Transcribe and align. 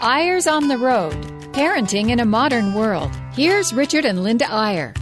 Eyres 0.00 0.46
on 0.46 0.68
the 0.68 0.78
Road 0.78 1.12
Parenting 1.52 2.10
in 2.10 2.20
a 2.20 2.24
Modern 2.24 2.72
World. 2.72 3.10
Here's 3.32 3.72
Richard 3.72 4.04
and 4.04 4.22
Linda 4.22 4.46
Eyre. 4.48 4.94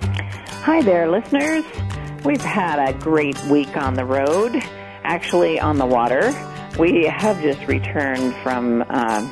Hi 0.00 0.80
there, 0.80 1.10
listeners. 1.10 1.62
We've 2.24 2.40
had 2.40 2.78
a 2.78 2.94
great 2.94 3.38
week 3.44 3.76
on 3.76 3.94
the 3.94 4.06
road, 4.06 4.52
actually 5.04 5.60
on 5.60 5.76
the 5.76 5.84
water. 5.84 6.32
We 6.78 7.04
have 7.04 7.42
just 7.42 7.60
returned 7.66 8.34
from 8.36 8.82
uh, 8.88 9.28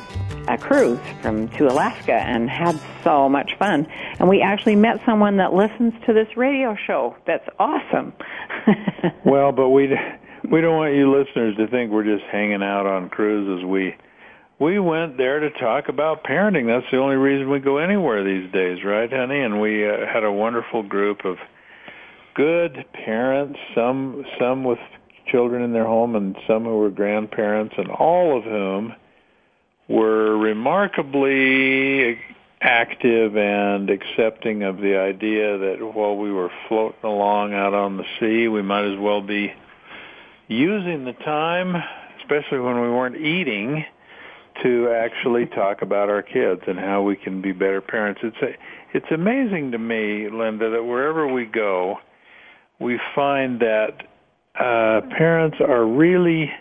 a 0.47 0.59
cruise 0.59 0.99
from 1.23 1.47
to 1.57 1.65
Alaska 1.65 2.13
and 2.13 2.51
had 2.51 2.79
so 3.03 3.29
much 3.29 3.53
fun. 3.57 3.87
And 4.19 4.29
we 4.29 4.43
actually 4.43 4.75
met 4.75 5.03
someone 5.07 5.37
that 5.37 5.53
listens 5.53 5.93
to 6.05 6.13
this 6.13 6.27
radio 6.37 6.75
show. 6.85 7.15
That's 7.25 7.47
awesome. 7.57 8.13
well, 9.25 9.51
but 9.51 9.69
we 9.69 9.97
we 10.51 10.59
don't 10.59 10.75
want 10.75 10.93
you 10.93 11.17
listeners 11.17 11.55
to 11.55 11.67
think 11.67 11.91
we're 11.91 12.03
just 12.03 12.25
hanging 12.29 12.61
out 12.61 12.85
on 12.85 13.09
cruises. 13.09 13.65
We 13.65 13.95
we 14.59 14.79
went 14.79 15.17
there 15.17 15.39
to 15.39 15.49
talk 15.49 15.87
about 15.87 16.23
parenting. 16.23 16.67
That's 16.67 16.85
the 16.91 16.97
only 16.97 17.15
reason 17.15 17.49
we 17.49 17.59
go 17.59 17.77
anywhere 17.77 18.23
these 18.23 18.51
days, 18.51 18.83
right, 18.83 19.11
honey? 19.11 19.39
And 19.39 19.59
we 19.59 19.89
uh, 19.89 20.05
had 20.05 20.23
a 20.23 20.31
wonderful 20.31 20.83
group 20.83 21.25
of 21.25 21.37
good 22.35 22.85
parents, 22.93 23.57
some 23.73 24.25
some 24.39 24.63
with 24.63 24.79
children 25.31 25.63
in 25.63 25.71
their 25.71 25.85
home 25.85 26.15
and 26.15 26.35
some 26.47 26.65
who 26.65 26.77
were 26.77 26.89
grandparents 26.89 27.73
and 27.77 27.89
all 27.89 28.37
of 28.37 28.43
whom 28.43 28.93
were 29.87 30.37
remarkably 30.37 32.19
active 32.61 33.35
and 33.35 33.89
accepting 33.89 34.63
of 34.63 34.77
the 34.77 34.97
idea 34.97 35.57
that 35.57 35.93
while 35.95 36.15
we 36.15 36.31
were 36.31 36.51
floating 36.67 37.03
along 37.03 37.53
out 37.53 37.73
on 37.73 37.97
the 37.97 38.03
sea, 38.19 38.47
we 38.47 38.61
might 38.61 38.85
as 38.85 38.99
well 38.99 39.21
be 39.21 39.51
using 40.51 41.05
the 41.05 41.13
time, 41.13 41.75
especially 42.19 42.59
when 42.59 42.81
we 42.81 42.89
weren't 42.89 43.15
eating, 43.15 43.85
to 44.61 44.89
actually 44.89 45.45
talk 45.55 45.81
about 45.81 46.09
our 46.09 46.21
kids 46.21 46.61
and 46.67 46.77
how 46.77 47.01
we 47.01 47.15
can 47.15 47.41
be 47.41 47.51
better 47.51 47.81
parents. 47.81 48.21
It's 48.23 48.37
a, 48.41 48.53
it's 48.93 49.11
amazing 49.11 49.71
to 49.71 49.77
me, 49.77 50.29
Linda, 50.29 50.69
that 50.71 50.83
wherever 50.83 51.27
we 51.27 51.45
go, 51.45 51.97
we 52.79 52.99
find 53.15 53.61
that 53.61 54.07
uh, 54.59 55.01
parents 55.17 55.57
are 55.61 55.85
really 55.85 56.51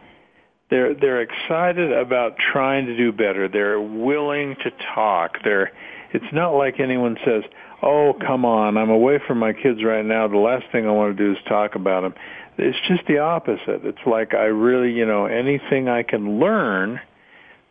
they're 0.71 0.95
they're 0.95 1.21
excited 1.23 1.93
about 1.93 2.37
trying 2.53 2.87
to 2.87 2.97
do 2.97 3.11
better. 3.11 3.49
They're 3.49 3.81
willing 3.81 4.55
to 4.63 4.71
talk. 4.95 5.39
They're 5.43 5.73
it's 6.13 6.33
not 6.33 6.51
like 6.51 6.79
anyone 6.79 7.17
says, 7.25 7.43
"Oh, 7.83 8.15
come 8.25 8.45
on, 8.45 8.77
I'm 8.77 8.91
away 8.91 9.19
from 9.27 9.39
my 9.39 9.53
kids 9.53 9.83
right 9.83 10.05
now. 10.05 10.29
The 10.29 10.37
last 10.37 10.67
thing 10.71 10.87
I 10.87 10.93
want 10.93 11.17
to 11.17 11.25
do 11.25 11.33
is 11.33 11.39
talk 11.49 11.75
about 11.75 12.03
them." 12.03 12.15
It's 12.59 12.79
just 12.89 13.07
the 13.07 13.19
opposite. 13.19 13.85
It's 13.85 14.07
like 14.07 14.35
I 14.35 14.45
really, 14.45 14.93
you 14.93 15.07
know, 15.07 15.27
anything 15.27 15.89
I 15.89 16.03
can 16.03 16.39
learn 16.41 17.01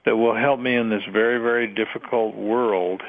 that 0.05 0.16
will 0.16 0.35
help 0.35 0.59
me 0.59 0.75
in 0.75 0.89
this 0.89 1.03
very, 1.11 1.39
very 1.39 1.67
difficult 1.67 2.35
world 2.35 3.03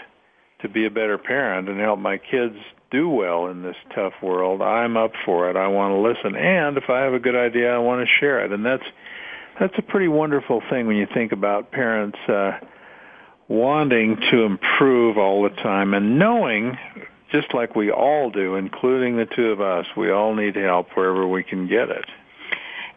to 0.60 0.68
be 0.68 0.84
a 0.84 0.90
better 0.90 1.16
parent 1.16 1.68
and 1.68 1.80
help 1.80 1.98
my 1.98 2.18
kids 2.18 2.56
do 2.90 3.08
well 3.08 3.46
in 3.46 3.62
this 3.62 3.76
tough 3.94 4.12
world, 4.22 4.60
I'm 4.60 4.96
up 4.96 5.12
for 5.24 5.48
it. 5.48 5.56
I 5.56 5.68
want 5.68 5.92
to 5.92 5.98
listen. 5.98 6.36
And 6.36 6.76
if 6.76 6.90
I 6.90 7.00
have 7.00 7.14
a 7.14 7.18
good 7.18 7.36
idea, 7.36 7.72
I 7.72 7.78
want 7.78 8.06
to 8.06 8.14
share 8.18 8.44
it. 8.44 8.52
And 8.52 8.66
that's, 8.66 8.84
that's 9.58 9.74
a 9.78 9.82
pretty 9.82 10.08
wonderful 10.08 10.62
thing 10.68 10.86
when 10.86 10.96
you 10.96 11.06
think 11.12 11.32
about 11.32 11.70
parents, 11.70 12.18
uh, 12.28 12.58
wanting 13.48 14.16
to 14.30 14.42
improve 14.42 15.18
all 15.18 15.42
the 15.42 15.50
time 15.50 15.94
and 15.94 16.18
knowing, 16.18 16.78
just 17.30 17.54
like 17.54 17.76
we 17.76 17.90
all 17.90 18.30
do, 18.30 18.56
including 18.56 19.16
the 19.16 19.26
two 19.26 19.46
of 19.46 19.60
us, 19.60 19.86
we 19.96 20.10
all 20.10 20.34
need 20.34 20.56
help 20.56 20.88
wherever 20.94 21.26
we 21.26 21.42
can 21.42 21.68
get 21.68 21.88
it. 21.88 22.04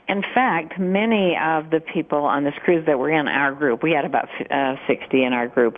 In 0.09 0.21
fact, 0.21 0.77
many 0.79 1.37
of 1.41 1.69
the 1.69 1.79
people 1.79 2.19
on 2.19 2.43
this 2.43 2.53
cruise 2.63 2.85
that 2.87 2.99
were 2.99 3.09
in 3.09 3.27
our 3.27 3.53
group, 3.53 3.83
we 3.83 3.91
had 3.91 4.05
about 4.05 4.27
uh, 4.51 4.75
60 4.85 5.23
in 5.23 5.33
our 5.33 5.47
group, 5.47 5.77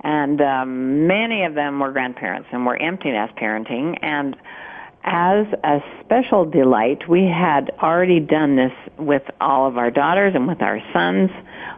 and 0.00 0.40
um, 0.40 1.06
many 1.06 1.44
of 1.44 1.54
them 1.54 1.78
were 1.78 1.92
grandparents 1.92 2.48
and 2.52 2.64
were 2.64 2.76
empty 2.76 3.10
nest 3.10 3.34
parenting. 3.36 3.98
And 4.02 4.34
as 5.04 5.46
a 5.62 5.80
special 6.04 6.44
delight, 6.44 7.08
we 7.08 7.24
had 7.24 7.70
already 7.82 8.18
done 8.18 8.56
this 8.56 8.72
with 8.98 9.22
all 9.40 9.68
of 9.68 9.76
our 9.76 9.90
daughters 9.90 10.34
and 10.34 10.48
with 10.48 10.62
our 10.62 10.80
sons 10.92 11.30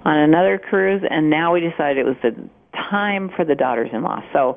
on 0.04 0.16
another 0.18 0.58
cruise, 0.58 1.02
and 1.08 1.30
now 1.30 1.52
we 1.52 1.60
decided 1.60 1.98
it 1.98 2.06
was 2.06 2.16
the 2.22 2.48
time 2.74 3.28
for 3.34 3.44
the 3.44 3.54
daughters-in-law. 3.54 4.22
So 4.32 4.56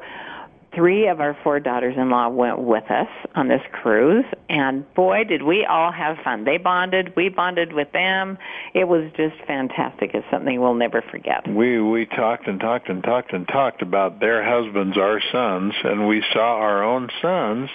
three 0.74 1.08
of 1.08 1.20
our 1.20 1.38
four 1.44 1.60
daughters-in-law 1.60 2.30
went 2.30 2.60
with 2.60 2.90
us 2.90 3.08
on 3.36 3.48
this 3.48 3.62
cruise 3.72 4.26
and 4.50 4.92
boy 4.94 5.24
did 5.24 5.44
we 5.44 5.66
all 5.66 5.92
have 5.92 6.18
fun. 6.24 6.46
They 6.46 6.58
bonded 6.58 7.14
we 7.16 7.30
bonded 7.30 7.74
with 7.74 7.92
them. 7.92 8.38
It 8.74 8.88
was 8.88 9.12
just 9.18 9.36
fantastic. 9.46 10.12
It's 10.14 10.26
something 10.32 10.60
we'll 10.62 10.74
never 10.74 11.02
forget. 11.02 11.48
We 11.48 11.82
we 11.82 12.06
talked 12.06 12.48
and 12.48 12.60
talked 12.60 12.90
and 12.90 13.04
talked 13.04 13.34
and 13.34 13.48
talked 13.48 13.82
about 13.82 14.20
their 14.20 14.44
husbands 14.44 14.98
our 14.98 15.22
sons 15.32 15.74
and 15.84 16.08
we 16.08 16.24
saw 16.34 16.56
our 16.56 16.84
own 16.84 17.10
sons 17.22 17.70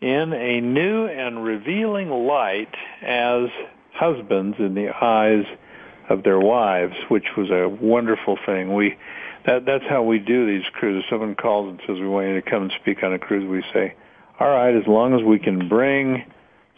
in 0.00 0.32
a 0.32 0.60
new 0.60 1.06
and 1.06 1.44
revealing 1.44 2.10
light 2.10 2.74
as 3.02 3.48
husbands 3.92 4.56
in 4.58 4.74
the 4.74 4.88
eyes 4.88 5.44
of 6.08 6.24
their 6.24 6.40
wives 6.40 6.94
which 7.08 7.36
was 7.36 7.50
a 7.50 7.68
wonderful 7.68 8.36
thing. 8.46 8.74
We 8.74 8.96
that 9.46 9.64
that's 9.66 9.84
how 9.88 10.02
we 10.02 10.18
do 10.18 10.46
these 10.46 10.68
cruises. 10.72 11.08
Someone 11.10 11.34
calls 11.34 11.70
and 11.70 11.80
says 11.86 11.98
we 11.98 12.08
want 12.08 12.28
you 12.28 12.40
to 12.40 12.50
come 12.50 12.64
and 12.64 12.72
speak 12.80 13.02
on 13.02 13.12
a 13.12 13.18
cruise. 13.18 13.48
We 13.48 13.62
say, 13.72 13.94
all 14.38 14.48
right, 14.48 14.74
as 14.74 14.86
long 14.86 15.14
as 15.14 15.22
we 15.22 15.38
can 15.38 15.68
bring 15.68 16.24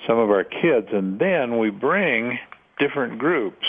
some 0.06 0.18
of 0.18 0.30
our 0.30 0.44
kids, 0.44 0.88
and 0.92 1.18
then 1.18 1.58
we 1.58 1.70
bring 1.70 2.38
different 2.78 3.18
groups. 3.18 3.66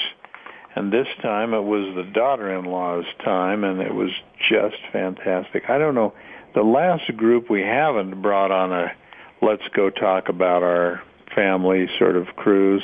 And 0.75 0.91
this 0.91 1.07
time 1.21 1.53
it 1.53 1.61
was 1.61 1.93
the 1.95 2.11
daughter-in-law's 2.11 3.05
time, 3.23 3.63
and 3.63 3.79
it 3.79 3.93
was 3.93 4.09
just 4.49 4.77
fantastic. 4.91 5.69
I 5.69 5.77
don't 5.77 5.93
know. 5.93 6.13
The 6.55 6.63
last 6.63 7.15
group 7.17 7.49
we 7.49 7.61
haven't 7.61 8.21
brought 8.21 8.51
on 8.51 8.71
a 8.71 8.91
let's 9.41 9.67
go 9.75 9.89
talk 9.89 10.29
about 10.29 10.63
our 10.63 11.01
family 11.35 11.87
sort 11.99 12.15
of 12.15 12.27
cruise 12.35 12.83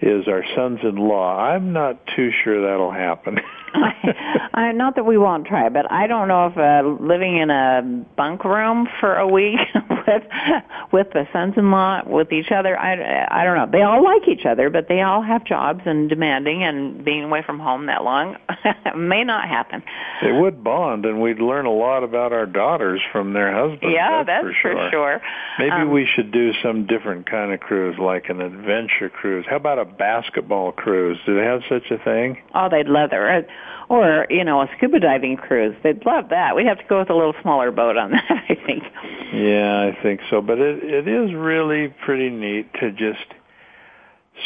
is 0.00 0.28
our 0.28 0.44
sons-in-law. 0.54 1.38
I'm 1.38 1.72
not 1.72 1.98
too 2.14 2.30
sure 2.44 2.62
that'll 2.62 2.92
happen. 2.92 3.38
I, 3.74 4.48
I, 4.54 4.72
not 4.72 4.96
that 4.96 5.04
we 5.04 5.18
won't 5.18 5.46
try, 5.46 5.68
but 5.68 5.90
I 5.90 6.06
don't 6.06 6.28
know 6.28 6.46
if 6.46 6.56
uh, 6.56 7.04
living 7.04 7.38
in 7.38 7.50
a 7.50 7.82
bunk 8.16 8.44
room 8.44 8.88
for 9.00 9.14
a 9.14 9.28
week 9.28 9.58
with 10.08 10.22
with 10.92 11.12
the 11.12 11.26
sons-in-law 11.32 12.02
with 12.06 12.32
each 12.32 12.50
other, 12.50 12.78
I 12.78 13.26
I 13.30 13.44
don't 13.44 13.56
know. 13.56 13.68
They 13.70 13.82
all 13.82 14.02
like 14.02 14.26
each 14.28 14.46
other, 14.46 14.70
but 14.70 14.88
they 14.88 15.02
all 15.02 15.22
have 15.22 15.44
jobs 15.44 15.82
and 15.84 16.08
demanding, 16.08 16.62
and 16.62 17.04
being 17.04 17.24
away 17.24 17.42
from 17.44 17.58
home 17.58 17.86
that 17.86 18.04
long 18.04 18.36
may 18.96 19.24
not 19.24 19.48
happen. 19.48 19.82
They 20.22 20.32
would 20.32 20.64
bond, 20.64 21.04
and 21.04 21.20
we'd 21.20 21.40
learn 21.40 21.66
a 21.66 21.72
lot 21.72 22.02
about 22.02 22.32
our 22.32 22.46
daughters 22.46 23.00
from 23.12 23.32
their 23.32 23.52
husbands. 23.52 23.94
Yeah, 23.94 24.24
that's, 24.24 24.44
that's 24.44 24.44
for 24.44 24.52
sure. 24.60 24.90
Sure. 24.90 25.20
Maybe 25.58 25.70
um, 25.70 25.90
we 25.90 26.06
should 26.06 26.32
do 26.32 26.52
some 26.62 26.86
different 26.86 27.30
kind 27.30 27.52
of 27.52 27.60
cruise, 27.60 27.96
like 27.98 28.28
an 28.28 28.40
adventure 28.40 29.08
cruise. 29.08 29.44
How 29.48 29.56
about 29.56 29.78
a 29.78 29.84
basketball 29.84 30.72
cruise? 30.72 31.18
Do 31.26 31.36
they 31.36 31.44
have 31.44 31.62
such 31.68 31.90
a 31.90 31.98
thing? 32.02 32.38
Oh, 32.54 32.68
they'd 32.70 32.88
love 32.88 33.10
that 33.10 33.46
or 33.88 34.26
you 34.30 34.44
know 34.44 34.60
a 34.60 34.68
scuba 34.76 35.00
diving 35.00 35.36
cruise. 35.36 35.74
They'd 35.82 36.04
love 36.04 36.28
that. 36.30 36.54
We'd 36.54 36.66
have 36.66 36.78
to 36.78 36.84
go 36.88 37.00
with 37.00 37.10
a 37.10 37.14
little 37.14 37.34
smaller 37.42 37.70
boat 37.70 37.96
on 37.96 38.12
that, 38.12 38.24
I 38.48 38.54
think. 38.66 38.84
Yeah, 39.32 39.92
I 39.92 40.02
think 40.02 40.20
so. 40.30 40.40
But 40.40 40.58
it 40.58 40.82
it 40.82 41.08
is 41.08 41.34
really 41.34 41.88
pretty 42.04 42.30
neat 42.30 42.72
to 42.80 42.90
just 42.92 43.34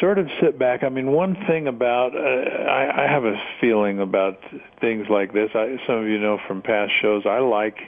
sort 0.00 0.18
of 0.18 0.28
sit 0.40 0.58
back. 0.58 0.82
I 0.82 0.88
mean, 0.88 1.12
one 1.12 1.36
thing 1.46 1.68
about 1.68 2.16
uh, 2.16 2.18
I, 2.18 3.04
I 3.04 3.10
have 3.10 3.24
a 3.24 3.40
feeling 3.60 4.00
about 4.00 4.38
things 4.80 5.06
like 5.08 5.32
this. 5.32 5.50
I, 5.54 5.76
some 5.86 5.96
of 5.96 6.06
you 6.06 6.18
know 6.18 6.38
from 6.46 6.62
past 6.62 6.92
shows. 7.00 7.24
I 7.26 7.38
like. 7.38 7.78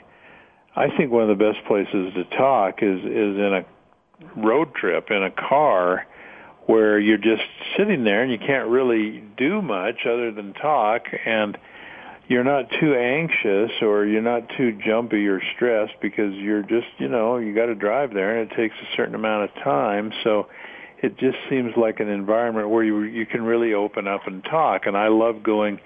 I 0.75 0.95
think 0.95 1.11
one 1.11 1.29
of 1.29 1.37
the 1.37 1.43
best 1.43 1.65
places 1.67 2.13
to 2.15 2.23
talk 2.37 2.81
is 2.81 2.99
is 2.99 3.37
in 3.37 3.53
a 3.53 3.65
road 4.37 4.73
trip 4.75 5.11
in 5.11 5.23
a 5.23 5.31
car 5.31 6.05
where 6.65 6.99
you're 6.99 7.17
just 7.17 7.43
sitting 7.77 8.03
there 8.03 8.23
and 8.23 8.31
you 8.31 8.39
can't 8.39 8.69
really 8.69 9.23
do 9.37 9.61
much 9.61 10.05
other 10.05 10.31
than 10.31 10.53
talk 10.53 11.03
and 11.25 11.57
you're 12.27 12.43
not 12.43 12.65
too 12.79 12.95
anxious 12.95 13.71
or 13.81 14.05
you're 14.05 14.21
not 14.21 14.49
too 14.57 14.77
jumpy 14.85 15.27
or 15.27 15.41
stressed 15.55 15.93
because 16.01 16.33
you're 16.35 16.63
just, 16.63 16.87
you 16.97 17.07
know, 17.07 17.37
you 17.37 17.53
got 17.53 17.67
to 17.67 17.75
drive 17.75 18.13
there 18.13 18.39
and 18.39 18.51
it 18.51 18.55
takes 18.55 18.75
a 18.75 18.95
certain 18.95 19.15
amount 19.15 19.49
of 19.49 19.63
time. 19.63 20.11
So 20.23 20.47
it 20.99 21.17
just 21.17 21.37
seems 21.49 21.73
like 21.77 21.99
an 21.99 22.07
environment 22.07 22.69
where 22.69 22.83
you 22.83 23.03
you 23.03 23.25
can 23.25 23.43
really 23.43 23.73
open 23.73 24.07
up 24.07 24.27
and 24.27 24.43
talk 24.43 24.87
and 24.87 24.97
I 24.97 25.09
love 25.09 25.43
going 25.43 25.79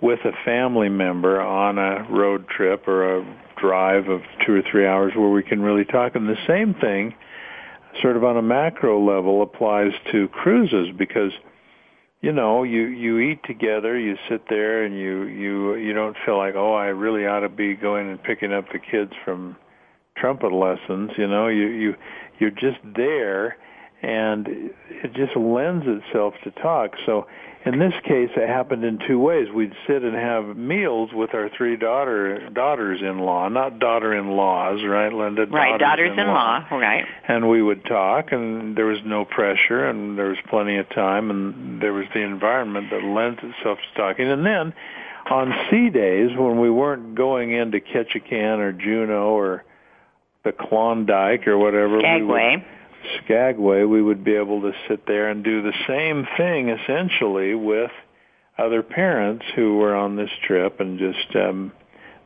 with 0.00 0.20
a 0.24 0.32
family 0.44 0.88
member 0.88 1.40
on 1.40 1.78
a 1.78 2.06
road 2.10 2.48
trip 2.48 2.86
or 2.86 3.18
a 3.18 3.36
drive 3.60 4.08
of 4.08 4.22
2 4.46 4.54
or 4.54 4.62
3 4.62 4.86
hours 4.86 5.12
where 5.14 5.28
we 5.28 5.42
can 5.42 5.60
really 5.60 5.84
talk 5.84 6.14
and 6.14 6.28
the 6.28 6.38
same 6.46 6.74
thing 6.74 7.14
sort 8.00 8.16
of 8.16 8.24
on 8.24 8.36
a 8.36 8.42
macro 8.42 9.04
level 9.04 9.42
applies 9.42 9.92
to 10.12 10.28
cruises 10.28 10.88
because 10.96 11.32
you 12.20 12.32
know 12.32 12.62
you 12.62 12.82
you 12.82 13.18
eat 13.18 13.40
together 13.44 13.98
you 13.98 14.16
sit 14.28 14.42
there 14.48 14.84
and 14.84 14.94
you 14.98 15.24
you 15.24 15.74
you 15.76 15.92
don't 15.92 16.16
feel 16.24 16.36
like 16.36 16.54
oh 16.54 16.74
I 16.74 16.86
really 16.86 17.26
ought 17.26 17.40
to 17.40 17.48
be 17.48 17.74
going 17.74 18.08
and 18.08 18.22
picking 18.22 18.52
up 18.52 18.66
the 18.72 18.78
kids 18.78 19.12
from 19.24 19.56
trumpet 20.16 20.52
lessons 20.52 21.10
you 21.16 21.26
know 21.26 21.48
you 21.48 21.66
you 21.68 21.94
you're 22.38 22.50
just 22.50 22.78
there 22.96 23.56
and 24.02 24.46
it 24.48 25.12
just 25.14 25.36
lends 25.36 25.84
itself 25.86 26.34
to 26.44 26.50
talk. 26.62 26.92
So 27.04 27.26
in 27.66 27.78
this 27.78 27.92
case, 28.04 28.30
it 28.36 28.48
happened 28.48 28.84
in 28.84 28.98
two 29.06 29.18
ways. 29.18 29.48
We'd 29.54 29.74
sit 29.86 30.02
and 30.02 30.14
have 30.14 30.56
meals 30.56 31.10
with 31.12 31.34
our 31.34 31.50
three 31.54 31.76
daughter 31.76 32.48
daughters-in-law, 32.48 33.48
not 33.48 33.78
daughter-in-laws, 33.78 34.82
right, 34.84 35.12
Linda? 35.12 35.46
Right, 35.46 35.78
daughters-in-law, 35.78 36.68
right. 36.70 37.04
And 37.28 37.50
we 37.50 37.62
would 37.62 37.84
talk, 37.84 38.32
and 38.32 38.76
there 38.76 38.86
was 38.86 39.00
no 39.04 39.26
pressure, 39.26 39.84
and 39.86 40.18
there 40.18 40.28
was 40.28 40.38
plenty 40.48 40.78
of 40.78 40.88
time, 40.88 41.30
and 41.30 41.82
there 41.82 41.92
was 41.92 42.06
the 42.14 42.20
environment 42.20 42.88
that 42.90 43.04
lends 43.04 43.40
itself 43.42 43.78
to 43.78 44.00
talking. 44.00 44.26
And 44.26 44.46
then 44.46 44.72
on 45.30 45.52
sea 45.70 45.90
days, 45.90 46.30
when 46.36 46.60
we 46.60 46.70
weren't 46.70 47.14
going 47.14 47.52
in 47.52 47.72
to 47.72 47.80
Ketchikan 47.80 48.58
or 48.58 48.72
Juneau 48.72 49.32
or 49.32 49.64
the 50.44 50.52
Klondike 50.52 51.46
or 51.46 51.58
whatever, 51.58 52.00
Skagway. 52.00 52.48
We 52.50 52.56
would, 52.56 52.64
Skagway, 53.24 53.84
we 53.84 54.02
would 54.02 54.24
be 54.24 54.34
able 54.34 54.60
to 54.62 54.72
sit 54.88 55.06
there 55.06 55.28
and 55.30 55.44
do 55.44 55.62
the 55.62 55.72
same 55.86 56.26
thing 56.36 56.68
essentially 56.68 57.54
with 57.54 57.90
other 58.58 58.82
parents 58.82 59.44
who 59.54 59.76
were 59.78 59.94
on 59.94 60.16
this 60.16 60.30
trip 60.46 60.80
and 60.80 60.98
just 60.98 61.34
um, 61.36 61.72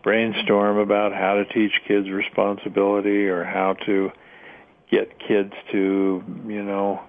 brainstorm 0.03 0.79
about 0.79 1.13
how 1.13 1.35
to 1.35 1.45
teach 1.47 1.73
kids 1.87 2.09
responsibility 2.11 3.27
or 3.27 3.45
how 3.45 3.75
to 3.87 4.11
get 4.91 5.19
kids 5.19 5.53
to, 5.73 6.23
you 6.47 6.63
know, 6.63 7.01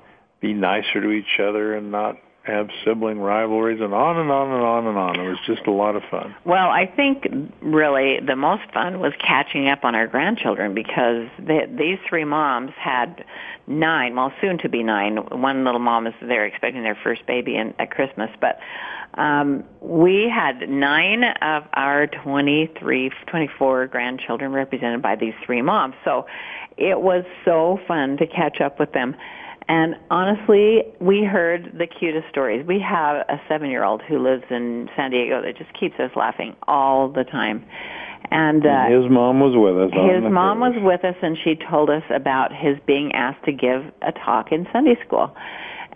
be 0.41 0.53
nicer 0.53 1.01
to 1.01 1.11
each 1.11 1.39
other 1.39 1.75
and 1.75 1.91
not 1.91 2.15
have 2.45 2.69
sibling 2.83 3.19
rivalries 3.19 3.81
and 3.81 3.93
on 3.93 4.17
and 4.17 4.31
on 4.31 4.51
and 4.51 4.61
on 4.61 4.87
and 4.87 4.97
on. 4.97 5.19
It 5.19 5.27
was 5.27 5.39
just 5.45 5.65
a 5.67 5.71
lot 5.71 5.95
of 5.95 6.03
fun. 6.09 6.35
Well, 6.45 6.69
I 6.69 6.85
think 6.85 7.25
really 7.61 8.19
the 8.19 8.35
most 8.35 8.63
fun 8.73 8.99
was 8.99 9.13
catching 9.19 9.67
up 9.67 9.83
on 9.83 9.95
our 9.95 10.07
grandchildren 10.07 10.73
because 10.73 11.27
they, 11.39 11.65
these 11.67 11.97
three 12.07 12.23
moms 12.23 12.71
had 12.77 13.25
nine, 13.67 14.15
well, 14.15 14.31
soon 14.41 14.59
to 14.59 14.69
be 14.69 14.83
nine. 14.83 15.17
One 15.17 15.63
little 15.63 15.79
mom 15.79 16.05
is 16.07 16.13
there 16.21 16.45
expecting 16.45 16.83
their 16.83 16.97
first 17.03 17.25
baby 17.25 17.55
in, 17.55 17.73
at 17.79 17.89
Christmas, 17.89 18.29
but 18.39 18.59
um, 19.15 19.63
we 19.81 20.29
had 20.29 20.69
nine 20.69 21.23
of 21.41 21.63
our 21.73 22.07
23, 22.07 23.11
24 23.27 23.87
grandchildren 23.87 24.51
represented 24.51 25.01
by 25.01 25.15
these 25.15 25.33
three 25.45 25.61
moms. 25.61 25.95
So 26.03 26.27
it 26.77 26.99
was 26.99 27.23
so 27.43 27.79
fun 27.87 28.17
to 28.17 28.27
catch 28.27 28.61
up 28.61 28.79
with 28.79 28.91
them. 28.91 29.15
And 29.67 29.95
honestly, 30.11 30.83
we 30.99 31.23
heard 31.23 31.71
the 31.77 31.87
cutest 31.87 32.29
stories. 32.29 32.65
We 32.67 32.79
have 32.79 33.25
a 33.27 33.41
seven-year-old 33.49 34.03
who 34.03 34.19
lives 34.19 34.43
in 34.49 34.89
San 34.95 35.11
Diego 35.11 35.41
that 35.41 35.57
just 35.57 35.73
keeps 35.79 35.99
us 35.99 36.11
laughing 36.15 36.55
all 36.67 37.09
the 37.09 37.23
time. 37.23 37.65
And, 38.31 38.65
uh, 38.65 38.85
his 38.87 39.09
mom 39.09 39.39
was 39.39 39.55
with 39.55 39.77
us. 39.77 39.91
His 39.93 40.31
mom 40.31 40.59
was 40.59 40.73
with 40.77 41.03
us, 41.03 41.15
and 41.21 41.37
she 41.43 41.55
told 41.55 41.89
us 41.89 42.03
about 42.09 42.51
his 42.53 42.77
being 42.85 43.11
asked 43.13 43.43
to 43.45 43.51
give 43.51 43.83
a 44.01 44.11
talk 44.11 44.51
in 44.51 44.67
Sunday 44.71 44.97
school. 45.05 45.35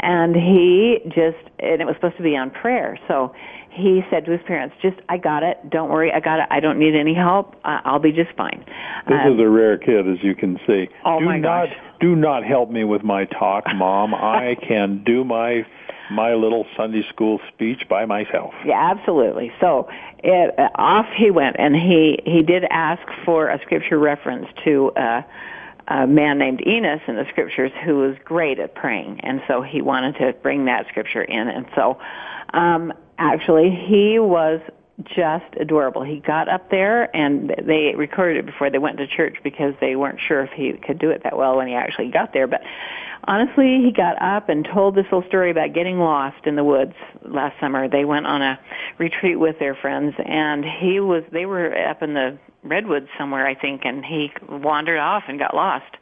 And 0.02 0.36
he 0.36 1.00
just, 1.06 1.38
and 1.60 1.82
it 1.82 1.86
was 1.86 1.96
supposed 1.96 2.18
to 2.18 2.24
be 2.24 2.36
on 2.38 2.52
prayer. 2.52 2.98
So 3.08 3.34
he 3.70 4.02
said 4.10 4.26
to 4.26 4.32
his 4.32 4.42
parents, 4.46 4.76
"Just, 4.82 4.98
I 5.10 5.18
got 5.18 5.44
it. 5.44 5.70
Don't 5.70 5.90
worry, 5.90 6.12
I 6.12 6.20
got 6.20 6.40
it. 6.40 6.48
I 6.50 6.60
don't 6.60 6.80
need 6.80 6.96
any 6.96 7.14
help. 7.14 7.56
I'll 7.64 8.00
be 8.00 8.12
just 8.12 8.32
fine." 8.36 8.64
This 9.08 9.20
um, 9.24 9.34
is 9.34 9.40
a 9.40 9.48
rare 9.48 9.78
kid, 9.78 10.08
as 10.08 10.24
you 10.24 10.36
can 10.36 10.60
see. 10.66 10.90
Oh 11.06 11.20
do 11.20 11.26
my 11.26 11.38
not, 11.38 11.68
gosh! 11.68 11.78
Do 12.00 12.16
not 12.16 12.44
help 12.44 12.70
me 12.72 12.84
with 12.84 13.04
my 13.04 13.26
talk, 13.26 13.66
Mom. 13.76 14.14
I 14.16 14.56
can 14.56 15.04
do 15.04 15.24
my 15.24 15.66
my 16.12 16.34
little 16.34 16.66
Sunday 16.76 17.04
school 17.10 17.40
speech 17.54 17.88
by 17.88 18.06
myself. 18.06 18.54
Yeah, 18.66 18.92
absolutely. 18.92 19.52
So 19.60 19.88
it, 20.20 20.56
off 20.76 21.06
he 21.16 21.30
went, 21.32 21.58
and 21.60 21.76
he 21.76 22.20
he 22.26 22.42
did 22.42 22.64
ask 22.70 23.02
for 23.26 23.50
a 23.50 23.60
scripture 23.62 24.00
reference 24.00 24.48
to. 24.66 24.92
Uh, 24.92 25.22
a 25.90 26.06
man 26.08 26.38
named 26.38 26.66
Enos 26.66 27.02
in 27.08 27.16
the 27.16 27.26
scriptures 27.30 27.72
who 27.84 27.98
was 27.98 28.16
great 28.24 28.60
at 28.60 28.76
praying, 28.76 29.20
and 29.22 29.42
so 29.48 29.62
he 29.62 29.82
wanted 29.82 30.16
to 30.18 30.34
bring 30.42 30.66
that 30.66 30.88
scripture 30.88 31.24
in. 31.24 31.48
And 31.48 31.66
so 31.76 32.00
um, 32.54 32.94
actually, 33.18 33.72
he 33.72 34.20
was 34.20 34.62
just 35.04 35.46
adorable. 35.60 36.04
He 36.04 36.20
got 36.20 36.50
up 36.50 36.70
there 36.70 37.16
and 37.16 37.50
they 37.66 37.94
recorded 37.96 38.38
it 38.38 38.46
before 38.46 38.70
they 38.70 38.78
went 38.78 38.98
to 38.98 39.08
church 39.08 39.38
because 39.44 39.74
they 39.80 39.96
weren't 39.96 40.20
sure 40.28 40.44
if 40.44 40.52
he 40.52 40.74
could 40.86 41.00
do 41.00 41.10
it 41.10 41.24
that 41.24 41.38
well 41.38 41.58
when 41.58 41.68
he 41.68 41.74
actually 41.74 42.12
got 42.12 42.34
there. 42.34 42.48
But 42.48 42.62
honestly, 43.26 43.82
he 43.84 43.92
got 43.96 44.22
up 44.22 44.50
and 44.50 44.68
told 44.74 44.96
this 44.96 45.06
little 45.06 45.28
story 45.28 45.52
about 45.52 45.74
getting 45.74 46.00
lost 46.00 46.46
in 46.46 46.56
the 46.56 46.64
woods 46.64 46.94
last 47.24 47.60
summer. 47.60 47.88
They 47.88 48.06
went 48.06 48.26
on 48.26 48.42
a 48.42 48.60
retreat 48.98 49.40
with 49.40 49.58
their 49.60 49.76
friends 49.76 50.16
and 50.26 50.66
he 50.66 51.00
was, 51.00 51.24
they 51.32 51.46
were 51.46 51.76
up 51.88 52.02
in 52.04 52.14
the 52.14 52.38
redwoods 52.64 53.08
somewhere, 53.18 53.48
I 53.48 53.56
think, 53.56 53.82
and 53.86 54.04
he 54.04 54.32
wandered 54.50 55.00
off 55.00 55.24
and 55.28 55.40
got 55.40 55.56
lost. 55.56 55.96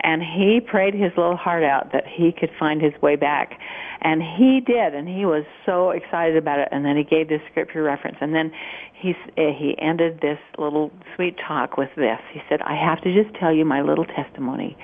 And 0.00 0.22
he 0.22 0.60
prayed 0.60 0.92
his 0.92 1.12
little 1.16 1.36
heart 1.36 1.64
out 1.64 1.92
that 1.92 2.04
he 2.06 2.30
could 2.30 2.50
find 2.58 2.82
his 2.82 2.92
way 3.00 3.16
back. 3.16 3.58
And 4.04 4.22
he 4.22 4.60
did, 4.60 4.94
and 4.94 5.08
he 5.08 5.24
was 5.24 5.44
so 5.64 5.88
excited 5.90 6.36
about 6.36 6.58
it. 6.58 6.68
And 6.70 6.84
then 6.84 6.94
he 6.94 7.04
gave 7.04 7.28
this 7.30 7.40
scripture 7.50 7.82
reference. 7.82 8.18
And 8.20 8.34
then 8.34 8.52
he, 8.92 9.14
eh, 9.38 9.52
he 9.58 9.74
ended 9.80 10.20
this 10.20 10.38
little 10.58 10.92
sweet 11.16 11.36
talk 11.48 11.78
with 11.78 11.88
this. 11.96 12.18
He 12.32 12.40
said, 12.50 12.60
I 12.60 12.76
have 12.76 13.00
to 13.02 13.14
just 13.14 13.34
tell 13.36 13.50
you 13.50 13.64
my 13.64 13.80
little 13.80 14.04
testimony. 14.04 14.76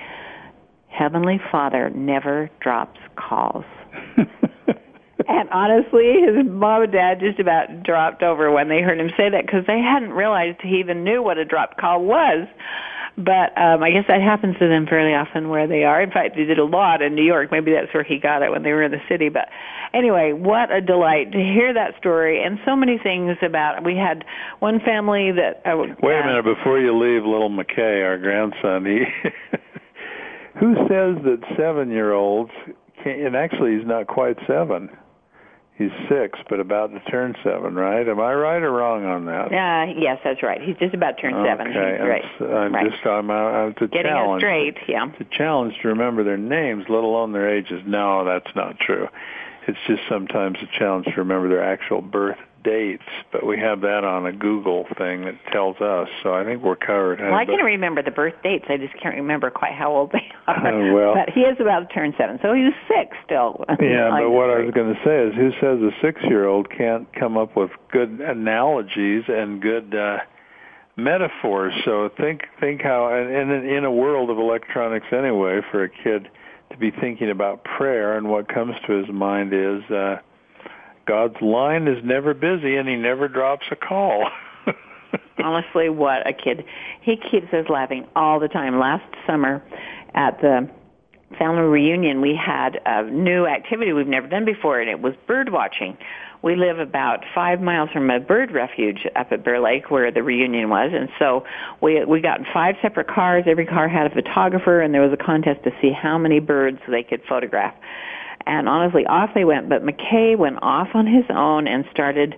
Heavenly 0.87 1.39
Father 1.51 1.91
never 1.91 2.49
drops 2.61 2.99
calls. 3.15 3.63
and 4.17 5.49
honestly, 5.51 6.21
his 6.25 6.43
mom 6.47 6.81
and 6.81 6.91
dad 6.91 7.19
just 7.19 7.39
about 7.39 7.83
dropped 7.83 8.23
over 8.23 8.51
when 8.51 8.69
they 8.69 8.81
heard 8.81 8.99
him 8.99 9.09
say 9.15 9.29
that 9.29 9.45
because 9.45 9.65
they 9.67 9.79
hadn't 9.79 10.13
realized 10.13 10.57
he 10.63 10.79
even 10.79 11.03
knew 11.03 11.21
what 11.21 11.37
a 11.37 11.45
dropped 11.45 11.77
call 11.77 12.03
was. 12.03 12.47
But 13.17 13.51
um, 13.59 13.83
I 13.83 13.91
guess 13.91 14.05
that 14.07 14.21
happens 14.21 14.57
to 14.59 14.67
them 14.67 14.87
fairly 14.87 15.13
often 15.13 15.49
where 15.49 15.67
they 15.67 15.83
are. 15.83 16.01
In 16.01 16.11
fact, 16.11 16.35
they 16.35 16.45
did 16.45 16.59
a 16.59 16.65
lot 16.65 17.01
in 17.01 17.13
New 17.13 17.23
York. 17.23 17.51
Maybe 17.51 17.71
that's 17.73 17.93
where 17.93 18.03
he 18.03 18.17
got 18.17 18.41
it 18.41 18.51
when 18.51 18.63
they 18.63 18.71
were 18.71 18.83
in 18.83 18.91
the 18.91 19.03
city. 19.09 19.29
But 19.29 19.49
anyway, 19.93 20.31
what 20.33 20.71
a 20.71 20.79
delight 20.79 21.31
to 21.33 21.37
hear 21.37 21.73
that 21.73 21.97
story 21.99 22.41
and 22.43 22.57
so 22.65 22.75
many 22.75 22.97
things 22.97 23.37
about. 23.41 23.83
We 23.83 23.95
had 23.95 24.23
one 24.59 24.79
family 24.79 25.31
that. 25.33 25.61
Uh, 25.65 25.93
Wait 26.01 26.19
a 26.19 26.25
minute 26.25 26.45
before 26.45 26.79
you 26.79 26.97
leave, 26.97 27.25
little 27.25 27.49
McKay, 27.49 28.03
our 28.03 28.17
grandson. 28.17 28.85
He. 28.85 29.03
who 30.59 30.75
says 30.87 31.21
that 31.23 31.41
seven-year-olds? 31.57 32.51
Can, 33.03 33.25
and 33.25 33.35
actually, 33.35 33.75
he's 33.77 33.87
not 33.87 34.07
quite 34.07 34.37
seven 34.47 34.89
he's 35.81 36.09
six, 36.09 36.39
but 36.49 36.59
about 36.59 36.91
to 36.91 36.99
turn 37.11 37.35
seven, 37.43 37.75
right? 37.75 38.07
Am 38.07 38.19
I 38.19 38.33
right 38.33 38.61
or 38.61 38.71
wrong 38.71 39.05
on 39.05 39.25
that? 39.25 39.51
Yeah, 39.51 39.87
uh, 39.89 39.99
yes, 39.99 40.19
that's 40.23 40.43
right. 40.43 40.61
He's 40.61 40.77
just 40.77 40.93
about 40.93 41.17
to 41.17 41.21
turn 41.21 41.33
okay. 41.33 41.49
seven. 41.49 41.67
He's 41.67 41.75
I'm, 41.75 42.07
right. 42.07 42.25
I'm 42.41 42.73
right. 42.73 42.91
just 42.91 43.05
I'm, 43.05 43.31
I'm 43.31 43.73
to 43.75 43.87
getting 43.87 44.11
challenge. 44.11 44.43
it 44.43 44.45
straight. 44.45 44.77
Yeah, 44.87 45.07
it's 45.09 45.21
a 45.21 45.37
challenge 45.37 45.73
to 45.81 45.87
remember 45.89 46.23
their 46.23 46.37
names, 46.37 46.85
let 46.89 47.03
alone 47.03 47.31
their 47.31 47.49
ages. 47.49 47.81
No, 47.85 48.25
that's 48.25 48.55
not 48.55 48.77
true. 48.79 49.07
It's 49.67 49.79
just 49.87 50.01
sometimes 50.09 50.57
a 50.61 50.79
challenge 50.79 51.05
to 51.05 51.21
remember 51.21 51.49
their 51.49 51.63
actual 51.63 52.01
birth 52.01 52.37
dates, 52.63 53.03
but 53.31 53.45
we 53.45 53.59
have 53.59 53.81
that 53.81 54.03
on 54.03 54.25
a 54.25 54.31
Google 54.31 54.85
thing 54.97 55.25
that 55.25 55.35
tells 55.51 55.77
us. 55.77 56.07
So 56.23 56.33
I 56.33 56.43
think 56.43 56.63
we're 56.63 56.75
covered. 56.75 57.19
Well, 57.19 57.33
I 57.33 57.45
can 57.45 57.63
remember 57.63 58.01
the 58.03 58.11
birth 58.11 58.35
dates. 58.43 58.65
I 58.69 58.77
just 58.77 58.93
can't 59.01 59.15
remember 59.15 59.49
quite 59.49 59.73
how 59.73 59.91
old 59.95 60.11
they 60.11 60.31
are. 60.47 60.91
Uh, 60.91 60.93
well, 60.93 61.13
but 61.13 61.33
he 61.33 61.41
is 61.41 61.57
about 61.59 61.87
to 61.89 61.93
turn 61.93 62.13
seven, 62.17 62.39
so 62.41 62.53
he's 62.53 62.73
six 62.87 63.15
still. 63.25 63.63
Yeah, 63.79 64.09
but 64.11 64.29
what 64.29 64.49
I 64.49 64.61
was 64.61 64.71
going 64.75 64.93
to 64.93 64.99
say 65.03 65.27
is, 65.27 65.35
who 65.35 65.51
says 65.59 65.79
a 65.81 65.91
six-year-old 66.01 66.69
can't 66.69 67.07
come 67.13 67.37
up 67.37 67.55
with 67.55 67.71
good 67.91 68.21
analogies 68.21 69.23
and 69.27 69.61
good 69.61 69.95
uh, 69.95 70.17
metaphors? 70.97 71.73
So 71.85 72.09
think 72.17 72.41
think 72.59 72.81
how, 72.81 73.13
and 73.13 73.51
in, 73.51 73.65
in 73.67 73.85
a 73.85 73.91
world 73.91 74.29
of 74.29 74.37
electronics 74.37 75.07
anyway, 75.11 75.61
for 75.71 75.83
a 75.83 75.89
kid 75.89 76.29
to 76.71 76.77
be 76.77 76.91
thinking 76.91 77.29
about 77.29 77.63
prayer 77.63 78.17
and 78.17 78.29
what 78.29 78.47
comes 78.47 78.75
to 78.87 78.93
his 78.93 79.09
mind 79.09 79.53
is. 79.53 79.83
Uh, 79.91 80.17
God's 81.07 81.41
line 81.41 81.87
is 81.87 82.03
never 82.03 82.33
busy 82.33 82.75
and 82.75 82.87
he 82.87 82.95
never 82.95 83.27
drops 83.27 83.65
a 83.71 83.75
call. 83.75 84.25
Honestly, 85.43 85.89
what 85.89 86.27
a 86.27 86.33
kid. 86.33 86.63
He 87.01 87.15
keeps 87.15 87.53
us 87.53 87.65
laughing 87.69 88.07
all 88.15 88.39
the 88.39 88.47
time. 88.47 88.79
Last 88.79 89.03
summer 89.25 89.63
at 90.13 90.39
the 90.41 90.69
family 91.37 91.61
reunion, 91.61 92.21
we 92.21 92.35
had 92.35 92.79
a 92.85 93.03
new 93.09 93.45
activity 93.45 93.93
we've 93.93 94.07
never 94.07 94.27
done 94.27 94.45
before, 94.45 94.79
and 94.79 94.89
it 94.89 95.01
was 95.01 95.13
bird 95.27 95.51
watching. 95.51 95.97
We 96.43 96.55
live 96.55 96.79
about 96.79 97.23
five 97.35 97.61
miles 97.61 97.89
from 97.91 98.09
a 98.09 98.19
bird 98.19 98.51
refuge 98.51 99.05
up 99.15 99.31
at 99.31 99.43
Bear 99.43 99.59
Lake 99.61 99.91
where 99.91 100.11
the 100.11 100.23
reunion 100.23 100.69
was, 100.69 100.91
and 100.93 101.07
so 101.19 101.45
we 101.81 102.03
we 102.03 102.19
got 102.19 102.39
in 102.39 102.45
five 102.51 102.75
separate 102.81 103.07
cars. 103.07 103.43
Every 103.47 103.65
car 103.65 103.87
had 103.87 104.07
a 104.07 104.09
photographer, 104.09 104.81
and 104.81 104.93
there 104.93 105.01
was 105.01 105.13
a 105.13 105.23
contest 105.23 105.63
to 105.65 105.71
see 105.81 105.91
how 105.91 106.17
many 106.17 106.39
birds 106.39 106.79
they 106.89 107.03
could 107.03 107.21
photograph. 107.29 107.75
And 108.45 108.67
honestly, 108.67 109.05
off 109.07 109.29
they 109.33 109.45
went. 109.45 109.69
But 109.69 109.83
McKay 109.83 110.37
went 110.37 110.59
off 110.61 110.89
on 110.93 111.07
his 111.07 111.25
own 111.29 111.67
and 111.67 111.85
started 111.91 112.35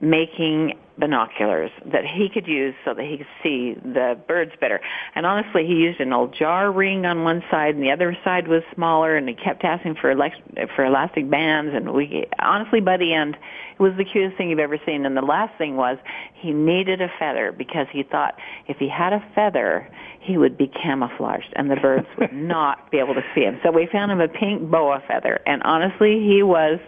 making 0.00 0.78
binoculars 0.98 1.70
that 1.86 2.04
he 2.04 2.28
could 2.28 2.46
use 2.46 2.74
so 2.84 2.94
that 2.94 3.04
he 3.04 3.18
could 3.18 3.26
see 3.42 3.74
the 3.74 4.18
birds 4.26 4.52
better. 4.60 4.80
And 5.14 5.26
honestly, 5.26 5.66
he 5.66 5.74
used 5.74 6.00
an 6.00 6.12
old 6.12 6.34
jar 6.34 6.70
ring 6.72 7.06
on 7.06 7.24
one 7.24 7.42
side 7.50 7.74
and 7.74 7.82
the 7.82 7.90
other 7.90 8.16
side 8.24 8.48
was 8.48 8.62
smaller 8.74 9.16
and 9.16 9.28
he 9.28 9.34
kept 9.34 9.64
asking 9.64 9.96
for 10.00 10.10
elect- 10.10 10.42
for 10.74 10.84
elastic 10.84 11.30
bands 11.30 11.74
and 11.74 11.92
we 11.92 12.26
honestly 12.38 12.80
by 12.80 12.96
the 12.96 13.14
end 13.14 13.36
it 13.78 13.82
was 13.82 13.92
the 13.96 14.04
cutest 14.04 14.36
thing 14.36 14.50
you've 14.50 14.58
ever 14.58 14.78
seen. 14.84 15.06
And 15.06 15.16
the 15.16 15.22
last 15.22 15.56
thing 15.56 15.76
was 15.76 15.98
he 16.34 16.52
needed 16.52 17.00
a 17.00 17.08
feather 17.18 17.52
because 17.56 17.86
he 17.92 18.02
thought 18.02 18.34
if 18.66 18.78
he 18.78 18.88
had 18.88 19.12
a 19.12 19.24
feather, 19.34 19.88
he 20.20 20.36
would 20.36 20.58
be 20.58 20.66
camouflaged 20.66 21.52
and 21.54 21.70
the 21.70 21.76
birds 21.76 22.06
would 22.18 22.32
not 22.32 22.90
be 22.90 22.98
able 22.98 23.14
to 23.14 23.22
see 23.34 23.42
him. 23.42 23.60
So 23.62 23.70
we 23.70 23.88
found 23.90 24.10
him 24.10 24.20
a 24.20 24.28
pink 24.28 24.68
boa 24.68 25.02
feather 25.06 25.40
and 25.46 25.62
honestly 25.62 26.20
he 26.26 26.42
was 26.42 26.80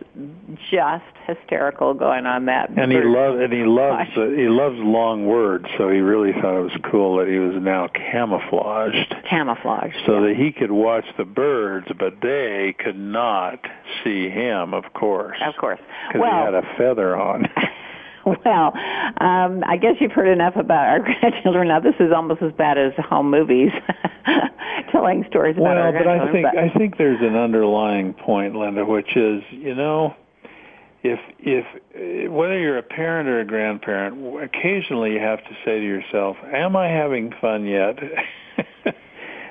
just 0.70 1.04
hysterical 1.26 1.94
going 1.94 2.26
on 2.26 2.46
that. 2.46 2.70
And 2.70 2.90
he 2.90 3.00
loves 3.02 3.40
and 3.40 3.52
he 3.52 3.64
uh, 4.16 4.26
he 4.36 4.48
loves 4.48 4.76
long 4.78 5.26
words, 5.26 5.66
so 5.78 5.88
he 5.88 5.98
really 5.98 6.32
thought 6.32 6.58
it 6.58 6.62
was 6.62 6.80
cool 6.90 7.18
that 7.18 7.28
he 7.28 7.38
was 7.38 7.60
now 7.62 7.88
camouflaged. 7.88 9.14
Camouflaged. 9.28 9.96
So 10.06 10.14
yeah. 10.14 10.28
that 10.28 10.36
he 10.36 10.52
could 10.52 10.70
watch 10.70 11.04
the 11.18 11.24
birds, 11.24 11.86
but 11.98 12.14
they 12.22 12.74
could 12.78 12.98
not 12.98 13.60
see 14.04 14.28
him, 14.28 14.74
of 14.74 14.92
course. 14.94 15.38
Of 15.46 15.54
course. 15.56 15.80
Because 16.08 16.20
well, 16.20 16.38
he 16.38 16.44
had 16.44 16.54
a 16.54 16.76
feather 16.76 17.16
on. 17.16 17.48
well, 18.44 18.72
um, 19.20 19.64
I 19.66 19.78
guess 19.80 19.94
you've 20.00 20.12
heard 20.12 20.28
enough 20.28 20.56
about 20.56 20.88
our 20.88 20.98
grandchildren. 21.20 21.68
Now, 21.68 21.80
this 21.80 21.94
is 22.00 22.12
almost 22.14 22.42
as 22.42 22.52
bad 22.52 22.78
as 22.78 22.92
home 22.98 23.30
movies, 23.30 23.70
telling 24.92 25.24
stories 25.28 25.56
about 25.56 25.76
well, 25.76 25.78
our 25.78 25.92
but 25.92 26.06
I 26.06 26.32
think 26.32 26.46
but... 26.52 26.58
I 26.58 26.70
think 26.76 26.98
there's 26.98 27.20
an 27.20 27.36
underlying 27.36 28.12
point, 28.12 28.54
Linda, 28.54 28.84
which 28.84 29.16
is 29.16 29.42
you 29.50 29.74
know, 29.74 30.14
if 31.02 31.18
if 31.38 31.64
uh, 31.94 32.30
whether 32.32 32.58
you're 32.58 32.78
a 32.78 32.82
parent 32.82 33.28
or 33.28 33.40
a 33.40 33.44
grandparent, 33.44 34.42
occasionally 34.42 35.12
you 35.12 35.20
have 35.20 35.38
to 35.38 35.50
say 35.64 35.78
to 35.78 35.84
yourself, 35.84 36.36
"Am 36.52 36.76
I 36.76 36.88
having 36.88 37.32
fun 37.40 37.64
yet?" 37.64 37.98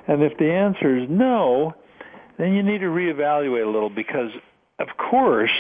and 0.08 0.22
if 0.24 0.38
the 0.38 0.52
answer 0.52 0.98
is 0.98 1.08
no, 1.10 1.74
then 2.38 2.54
you 2.54 2.64
need 2.64 2.80
to 2.80 2.88
reevaluate 2.88 3.66
a 3.66 3.70
little 3.70 3.90
because, 3.90 4.32
of 4.80 4.88
course 4.98 5.52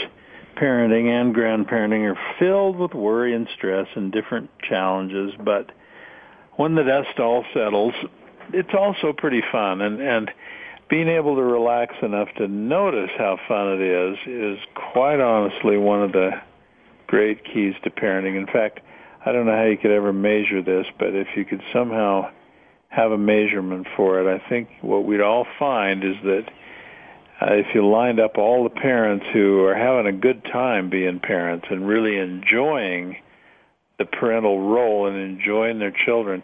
parenting 0.59 1.07
and 1.07 1.33
grandparenting 1.33 2.11
are 2.11 2.19
filled 2.37 2.77
with 2.77 2.93
worry 2.93 3.33
and 3.33 3.47
stress 3.55 3.87
and 3.95 4.11
different 4.11 4.49
challenges, 4.67 5.31
but 5.43 5.71
when 6.57 6.75
the 6.75 6.83
dust 6.83 7.17
all 7.19 7.45
settles, 7.53 7.93
it's 8.53 8.73
also 8.77 9.13
pretty 9.13 9.41
fun 9.51 9.81
and 9.81 10.01
and 10.01 10.31
being 10.89 11.07
able 11.07 11.35
to 11.35 11.43
relax 11.43 11.95
enough 12.01 12.29
to 12.37 12.47
notice 12.47 13.11
how 13.17 13.37
fun 13.47 13.73
it 13.73 13.81
is 13.81 14.17
is 14.25 14.59
quite 14.91 15.19
honestly 15.19 15.77
one 15.77 16.01
of 16.01 16.11
the 16.11 16.31
great 17.07 17.43
keys 17.45 17.75
to 17.83 17.89
parenting. 17.89 18.37
In 18.37 18.47
fact, 18.47 18.79
I 19.25 19.31
don't 19.31 19.45
know 19.45 19.55
how 19.55 19.65
you 19.65 19.77
could 19.77 19.91
ever 19.91 20.11
measure 20.11 20.61
this, 20.61 20.85
but 20.97 21.13
if 21.13 21.27
you 21.35 21.45
could 21.45 21.61
somehow 21.71 22.31
have 22.87 23.11
a 23.11 23.17
measurement 23.17 23.87
for 23.95 24.19
it, 24.19 24.41
I 24.41 24.49
think 24.49 24.69
what 24.81 25.05
we'd 25.05 25.21
all 25.21 25.45
find 25.59 26.03
is 26.03 26.15
that 26.23 26.45
uh, 27.41 27.53
if 27.53 27.67
you 27.73 27.87
lined 27.87 28.19
up 28.19 28.37
all 28.37 28.63
the 28.63 28.69
parents 28.69 29.25
who 29.31 29.63
are 29.65 29.75
having 29.75 30.07
a 30.07 30.17
good 30.17 30.43
time 30.45 30.89
being 30.89 31.19
parents 31.19 31.67
and 31.69 31.87
really 31.87 32.17
enjoying 32.17 33.17
the 33.97 34.05
parental 34.05 34.69
role 34.69 35.07
and 35.07 35.17
enjoying 35.17 35.79
their 35.79 35.93
children, 36.05 36.41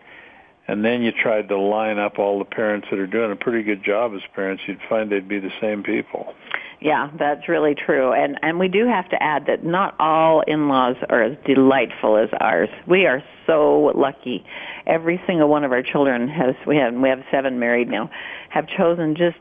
and 0.68 0.84
then 0.84 1.02
you 1.02 1.12
tried 1.12 1.50
to 1.50 1.58
line 1.58 2.00
up 2.00 2.20
all 2.20 2.40
the 2.40 2.46
parents 2.46 2.88
that 2.90 3.00
are 3.00 3.08
doing 3.08 3.32
a 3.32 3.36
pretty 3.36 3.64
good 3.64 3.84
job 3.84 4.14
as 4.16 4.22
parents, 4.34 4.64
you'd 4.68 4.80
find 4.90 5.12
they'd 5.12 5.28
be 5.28 5.40
the 5.40 5.54
same 5.62 5.84
people. 5.84 6.34
Yeah, 6.82 7.10
that's 7.18 7.48
really 7.48 7.74
true. 7.74 8.12
And 8.12 8.38
and 8.42 8.60
we 8.60 8.68
do 8.68 8.86
have 8.86 9.10
to 9.10 9.24
add 9.24 9.46
that 9.48 9.64
not 9.64 9.96
all 10.00 10.42
in-laws 10.42 10.98
are 11.10 11.24
as 11.24 11.38
delightful 11.46 12.18
as 12.18 12.30
ours. 12.40 12.70
We 12.86 13.06
are 13.06 13.24
so 13.48 13.92
lucky. 13.96 14.46
Every 14.86 15.22
single 15.26 15.48
one 15.48 15.64
of 15.64 15.72
our 15.72 15.82
children 15.82 16.28
has 16.28 16.54
we 16.68 16.78
have 16.78 16.94
we 16.94 17.10
have 17.10 17.24
7 17.32 17.60
married 17.60 17.88
now 17.90 18.10
have 18.50 18.68
chosen 18.68 19.16
just 19.16 19.38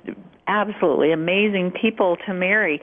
absolutely 0.46 1.12
amazing 1.12 1.70
people 1.70 2.16
to 2.26 2.34
marry. 2.34 2.80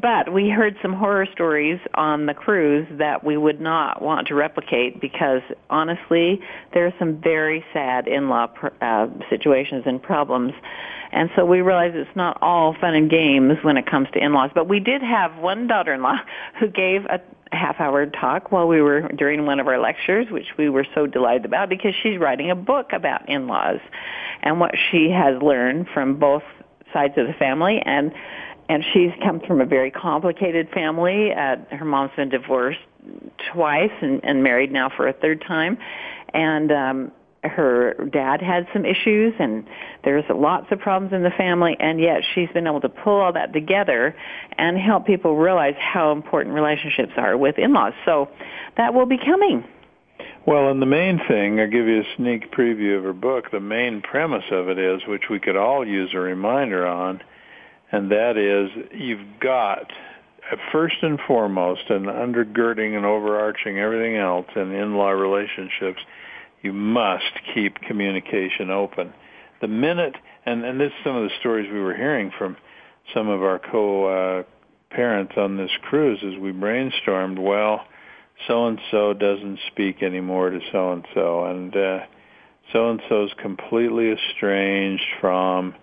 But 0.00 0.32
we 0.32 0.48
heard 0.48 0.76
some 0.80 0.92
horror 0.92 1.26
stories 1.32 1.80
on 1.94 2.26
the 2.26 2.34
cruise 2.34 2.86
that 2.98 3.24
we 3.24 3.36
would 3.36 3.60
not 3.60 4.00
want 4.00 4.28
to 4.28 4.34
replicate 4.34 5.00
because 5.00 5.42
honestly, 5.70 6.40
there 6.72 6.86
are 6.86 6.94
some 6.98 7.20
very 7.20 7.64
sad 7.72 8.06
in-law 8.06 8.48
uh, 8.80 9.08
situations 9.28 9.82
and 9.86 10.00
problems. 10.00 10.52
And 11.10 11.30
so 11.34 11.44
we 11.44 11.60
realized 11.62 11.96
it's 11.96 12.16
not 12.16 12.38
all 12.40 12.74
fun 12.80 12.94
and 12.94 13.10
games 13.10 13.58
when 13.62 13.76
it 13.76 13.86
comes 13.86 14.08
to 14.12 14.24
in-laws. 14.24 14.50
But 14.54 14.68
we 14.68 14.78
did 14.78 15.02
have 15.02 15.36
one 15.38 15.66
daughter-in-law 15.66 16.16
who 16.60 16.68
gave 16.68 17.04
a 17.06 17.20
half-hour 17.50 18.06
talk 18.06 18.52
while 18.52 18.68
we 18.68 18.80
were 18.80 19.08
during 19.08 19.46
one 19.46 19.58
of 19.58 19.66
our 19.66 19.78
lectures, 19.78 20.26
which 20.30 20.46
we 20.56 20.70
were 20.70 20.86
so 20.94 21.06
delighted 21.06 21.44
about 21.44 21.68
because 21.68 21.94
she's 22.02 22.18
writing 22.18 22.50
a 22.50 22.56
book 22.56 22.92
about 22.92 23.28
in-laws 23.28 23.80
and 24.42 24.60
what 24.60 24.74
she 24.90 25.10
has 25.10 25.42
learned 25.42 25.86
from 25.92 26.18
both 26.18 26.42
sides 26.92 27.14
of 27.16 27.26
the 27.26 27.32
family 27.34 27.82
and 27.84 28.12
and 28.72 28.82
she's 28.94 29.10
come 29.22 29.40
from 29.40 29.60
a 29.60 29.66
very 29.66 29.90
complicated 29.90 30.70
family. 30.70 31.30
Uh, 31.30 31.56
her 31.76 31.84
mom's 31.84 32.12
been 32.16 32.30
divorced 32.30 32.80
twice 33.52 33.92
and, 34.00 34.24
and 34.24 34.42
married 34.42 34.72
now 34.72 34.90
for 34.96 35.06
a 35.06 35.12
third 35.12 35.44
time, 35.46 35.76
and 36.32 36.72
um, 36.72 37.12
her 37.44 37.94
dad 38.10 38.40
had 38.40 38.66
some 38.72 38.86
issues, 38.86 39.34
and 39.38 39.66
there's 40.04 40.24
lots 40.30 40.68
of 40.70 40.78
problems 40.78 41.12
in 41.12 41.22
the 41.22 41.30
family. 41.36 41.76
And 41.78 42.00
yet 42.00 42.22
she's 42.34 42.48
been 42.50 42.66
able 42.66 42.80
to 42.80 42.88
pull 42.88 43.20
all 43.20 43.32
that 43.32 43.52
together 43.52 44.16
and 44.56 44.78
help 44.78 45.06
people 45.06 45.36
realize 45.36 45.74
how 45.78 46.12
important 46.12 46.54
relationships 46.54 47.12
are 47.16 47.36
with 47.36 47.58
in-laws. 47.58 47.94
So 48.06 48.30
that 48.76 48.94
will 48.94 49.06
be 49.06 49.18
coming. 49.18 49.64
Well, 50.46 50.70
and 50.70 50.80
the 50.80 50.86
main 50.86 51.20
thing, 51.28 51.60
I'll 51.60 51.66
give 51.68 51.86
you 51.86 52.00
a 52.00 52.16
sneak 52.16 52.52
preview 52.52 52.96
of 52.96 53.04
her 53.04 53.12
book, 53.12 53.50
the 53.50 53.60
main 53.60 54.00
premise 54.02 54.44
of 54.50 54.68
it 54.68 54.78
is, 54.78 55.02
which 55.06 55.24
we 55.28 55.40
could 55.40 55.56
all 55.56 55.86
use 55.86 56.10
a 56.14 56.18
reminder 56.18 56.86
on, 56.86 57.20
and 57.92 58.10
that 58.10 58.36
is 58.36 58.70
you've 58.92 59.38
got, 59.40 59.92
uh, 60.50 60.56
first 60.72 60.96
and 61.02 61.20
foremost, 61.28 61.82
and 61.90 62.06
undergirding 62.06 62.96
and 62.96 63.04
overarching 63.04 63.78
everything 63.78 64.16
else 64.16 64.46
in 64.56 64.72
in-law 64.72 65.10
relationships, 65.10 66.00
you 66.62 66.72
must 66.72 67.32
keep 67.54 67.78
communication 67.82 68.70
open. 68.70 69.12
The 69.60 69.68
minute, 69.68 70.16
and, 70.46 70.64
and 70.64 70.80
this 70.80 70.88
is 70.88 71.04
some 71.04 71.16
of 71.16 71.24
the 71.24 71.36
stories 71.38 71.70
we 71.70 71.80
were 71.80 71.94
hearing 71.94 72.32
from 72.36 72.56
some 73.14 73.28
of 73.28 73.42
our 73.42 73.58
co-parents 73.58 75.32
uh, 75.36 75.40
on 75.40 75.56
this 75.56 75.70
cruise 75.82 76.18
as 76.24 76.40
we 76.40 76.52
brainstormed, 76.52 77.38
well, 77.38 77.84
so 78.48 78.66
and 78.66 78.80
so 78.90 79.12
doesn't 79.12 79.58
speak 79.70 80.02
anymore 80.02 80.50
to 80.50 80.60
so 80.72 80.92
and 80.92 81.06
so, 81.14 81.44
and 81.44 81.74
so 82.72 82.90
and 82.90 83.02
so's 83.08 83.30
completely 83.40 84.10
estranged 84.10 85.04
from 85.20 85.74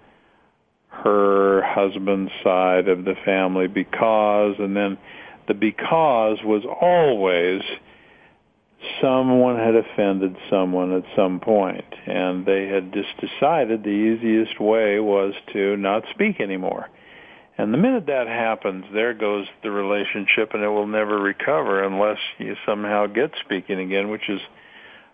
her 0.90 1.62
husband's 1.64 2.32
side 2.44 2.88
of 2.88 3.06
the 3.06 3.16
family 3.26 3.68
because, 3.68 4.56
and 4.60 4.76
then 4.76 4.98
the 5.48 5.54
because 5.54 6.40
was 6.44 6.64
always 6.82 7.62
someone 9.02 9.58
had 9.58 9.76
offended 9.76 10.36
someone 10.50 10.94
at 10.94 11.04
some 11.16 11.40
point, 11.40 11.86
and 12.06 12.46
they 12.46 12.68
had 12.68 12.94
just 12.94 13.10
decided 13.20 13.84
the 13.84 13.90
easiest 13.90 14.60
way 14.60 15.00
was 15.00 15.34
to 15.54 15.76
not 15.78 16.04
speak 16.12 16.40
anymore. 16.40 16.88
And 17.58 17.74
the 17.74 17.78
minute 17.78 18.06
that 18.08 18.28
happens, 18.28 18.86
there 18.94 19.14
goes 19.14 19.46
the 19.64 19.72
relationship 19.72 20.54
and 20.54 20.64
it 20.64 20.70
will 20.70 20.88
never 20.88 21.20
recover 21.20 21.84
unless 21.84 22.20
you 22.38 22.56
somehow 22.66 23.08
get 23.08 23.32
speaking 23.44 23.80
again, 23.80 24.10
which 24.10 24.30
is 24.30 24.40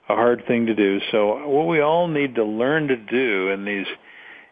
a 0.09 0.15
hard 0.15 0.45
thing 0.45 0.67
to 0.67 0.75
do. 0.75 0.99
So 1.11 1.47
what 1.47 1.65
we 1.65 1.81
all 1.81 2.07
need 2.07 2.35
to 2.35 2.43
learn 2.43 2.87
to 2.89 2.97
do 2.97 3.49
in 3.49 3.65
these 3.65 3.87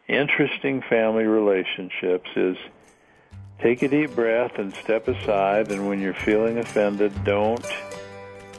interesting 0.08 0.82
family 0.82 1.26
relationships 1.26 2.30
is 2.36 2.58
take 3.60 3.82
a 3.82 3.88
deep 3.88 4.14
breath 4.16 4.58
and 4.58 4.74
step 4.74 5.08
aside 5.08 5.72
and 5.72 5.88
when 5.88 6.02
you're 6.02 6.14
feeling 6.14 6.58
offended, 6.58 7.24
don't 7.24 7.66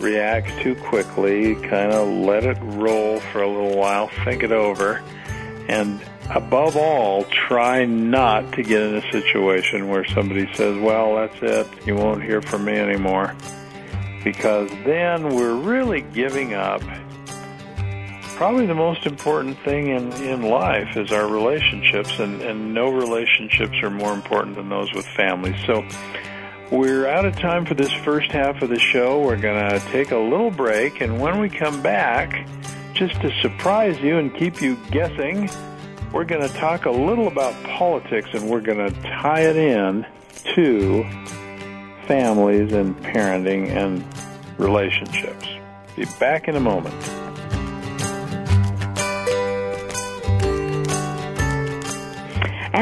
react 0.01 0.49
too 0.61 0.75
quickly. 0.77 1.55
Kind 1.55 1.93
of 1.93 2.09
let 2.09 2.45
it 2.45 2.59
roll 2.61 3.21
for 3.21 3.43
a 3.43 3.49
little 3.49 3.77
while, 3.77 4.09
think 4.25 4.43
it 4.43 4.53
over, 4.53 5.03
and 5.69 6.01
above 6.31 6.77
all, 6.77 7.25
try 7.25 7.85
not 7.85 8.53
to 8.53 8.63
get 8.63 8.83
in 8.83 8.97
a 8.97 9.13
situation 9.13 9.89
where 9.89 10.05
somebody 10.07 10.49
says, 10.55 10.79
well, 10.79 11.17
that's 11.17 11.43
it, 11.43 11.87
you 11.87 11.95
won't 11.95 12.23
hear 12.23 12.41
from 12.43 12.65
me 12.65 12.75
anymore. 12.75 13.35
Because 14.23 14.71
then 14.85 15.35
we're 15.35 15.55
really 15.55 16.01
giving 16.01 16.55
up 16.55 16.83
probably 18.37 18.67
the 18.67 18.75
most 18.75 19.07
important 19.07 19.59
thing 19.61 19.89
in, 19.89 20.13
in 20.15 20.43
life 20.43 20.97
is 20.97 21.13
our 21.13 21.27
relationships, 21.27 22.19
and, 22.19 22.43
and 22.43 22.75
no 22.75 22.91
relationships 22.91 23.77
are 23.83 23.91
more 23.91 24.13
important 24.13 24.57
than 24.57 24.69
those 24.69 24.93
with 24.93 25.07
families. 25.07 25.57
So 25.67 25.85
we're 26.71 27.07
out 27.07 27.25
of 27.25 27.37
time 27.39 27.65
for 27.65 27.75
this 27.75 27.93
first 27.93 28.31
half 28.33 28.61
of 28.63 28.69
the 28.69 28.79
show. 28.79 29.21
We're 29.21 29.37
going 29.37 29.71
to 29.71 29.79
take 29.91 30.11
a 30.11 30.19
little 30.19 30.51
break, 30.51 31.01
and 31.01 31.21
when 31.21 31.39
we 31.39 31.49
come 31.49 31.83
back, 31.83 32.49
just 32.95 33.21
to 33.21 33.33
surprise 33.41 34.01
you 34.01 34.19
and 34.19 34.35
keep 34.35 34.61
you 34.61 34.77
guessing, 34.91 35.49
we're 36.13 36.25
going 36.25 36.49
to 36.49 36.55
talk 36.57 36.87
a 36.87 36.91
little 36.91 37.27
about 37.27 37.61
politics 37.65 38.29
and 38.33 38.49
we're 38.49 38.61
going 38.61 38.79
to 38.79 39.03
tie 39.03 39.41
it 39.41 39.57
in 39.57 40.07
to 40.55 41.03
families 42.07 42.73
and 42.73 42.97
parenting 42.99 43.69
and 43.71 44.05
relationships. 44.59 45.49
Be 45.97 46.05
back 46.21 46.47
in 46.47 46.55
a 46.55 46.61
moment. 46.61 47.24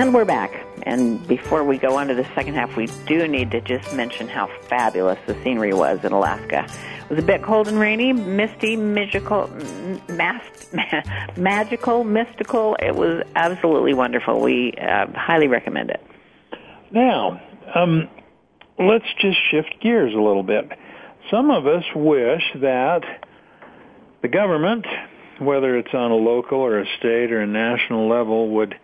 And 0.03 0.13
we're 0.13 0.25
back. 0.25 0.67
And 0.83 1.25
before 1.29 1.63
we 1.63 1.79
go 1.79 1.97
on 1.97 2.09
to 2.09 2.15
the 2.17 2.27
second 2.35 2.55
half, 2.55 2.75
we 2.75 2.87
do 3.07 3.29
need 3.29 3.53
to 3.53 3.61
just 3.61 3.95
mention 3.95 4.27
how 4.27 4.49
fabulous 4.63 5.17
the 5.29 5.35
scenery 5.45 5.73
was 5.73 6.05
in 6.05 6.11
Alaska. 6.11 6.67
It 7.05 7.09
was 7.09 7.21
a 7.21 7.25
bit 7.25 7.45
cold 7.45 7.69
and 7.69 7.79
rainy, 7.79 8.13
misty, 8.13 8.75
magical, 8.75 9.47
mas- 10.09 10.75
magical, 11.37 12.03
mystical. 12.03 12.77
It 12.81 12.97
was 12.97 13.23
absolutely 13.37 13.95
wonderful. 13.95 14.41
We 14.41 14.73
uh, 14.73 15.07
highly 15.15 15.47
recommend 15.47 15.91
it. 15.91 16.05
Now, 16.91 17.41
um, 17.73 18.09
let's 18.81 19.07
just 19.21 19.39
shift 19.53 19.77
gears 19.81 20.13
a 20.15 20.21
little 20.21 20.43
bit. 20.43 20.69
Some 21.31 21.49
of 21.53 21.69
us 21.69 21.85
wish 21.95 22.43
that 22.61 23.03
the 24.21 24.27
government, 24.27 24.85
whether 25.39 25.79
it's 25.79 25.95
on 25.95 26.11
a 26.11 26.17
local 26.17 26.59
or 26.59 26.81
a 26.81 26.87
state 26.99 27.31
or 27.31 27.43
a 27.43 27.47
national 27.47 28.09
level, 28.09 28.51
would 28.51 28.75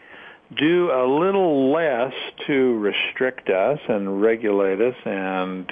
do 0.57 0.90
a 0.90 1.05
little 1.07 1.73
less 1.73 2.12
to 2.47 2.78
restrict 2.78 3.50
us 3.50 3.78
and 3.88 4.23
regulate 4.23 4.81
us 4.81 4.97
and 5.05 5.71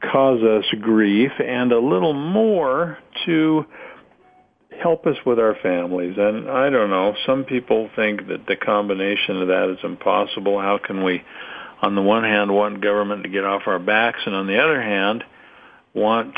cause 0.00 0.42
us 0.42 0.64
grief 0.80 1.32
and 1.38 1.72
a 1.72 1.78
little 1.78 2.14
more 2.14 2.98
to 3.26 3.64
help 4.82 5.06
us 5.06 5.16
with 5.24 5.38
our 5.38 5.56
families. 5.62 6.16
And 6.18 6.48
I 6.50 6.70
don't 6.70 6.90
know, 6.90 7.14
some 7.26 7.44
people 7.44 7.90
think 7.94 8.26
that 8.28 8.46
the 8.46 8.56
combination 8.56 9.40
of 9.40 9.48
that 9.48 9.70
is 9.70 9.78
impossible. 9.84 10.60
How 10.60 10.78
can 10.78 11.04
we, 11.04 11.22
on 11.82 11.94
the 11.94 12.02
one 12.02 12.24
hand, 12.24 12.52
want 12.52 12.80
government 12.80 13.22
to 13.24 13.28
get 13.28 13.44
off 13.44 13.62
our 13.66 13.78
backs 13.78 14.20
and 14.26 14.34
on 14.34 14.46
the 14.46 14.62
other 14.62 14.80
hand, 14.80 15.24
want 15.94 16.36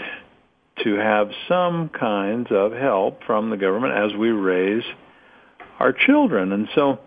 to 0.84 0.94
have 0.96 1.30
some 1.48 1.88
kinds 1.88 2.48
of 2.50 2.72
help 2.72 3.22
from 3.24 3.50
the 3.50 3.56
government 3.56 3.94
as 3.94 4.16
we 4.16 4.30
raise 4.30 4.84
our 5.78 5.92
children. 5.92 6.52
And 6.52 6.68
so 6.74 6.98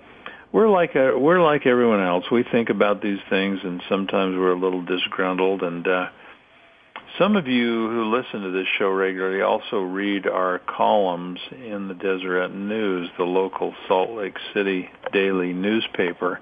we're 0.51 0.69
like 0.69 0.95
a, 0.95 1.17
we're 1.17 1.41
like 1.41 1.65
everyone 1.65 2.01
else. 2.01 2.25
We 2.31 2.43
think 2.43 2.69
about 2.69 3.01
these 3.01 3.19
things, 3.29 3.59
and 3.63 3.81
sometimes 3.87 4.35
we're 4.35 4.53
a 4.53 4.59
little 4.59 4.83
disgruntled. 4.83 5.61
And 5.61 5.87
uh, 5.87 6.07
some 7.17 7.35
of 7.35 7.47
you 7.47 7.89
who 7.89 8.15
listen 8.15 8.41
to 8.41 8.51
this 8.51 8.67
show 8.77 8.89
regularly 8.89 9.41
also 9.41 9.81
read 9.81 10.25
our 10.25 10.59
columns 10.59 11.39
in 11.51 11.87
the 11.87 11.93
Deseret 11.93 12.53
News, 12.53 13.09
the 13.17 13.25
local 13.25 13.73
Salt 13.87 14.11
Lake 14.11 14.37
City 14.53 14.89
daily 15.13 15.53
newspaper. 15.53 16.39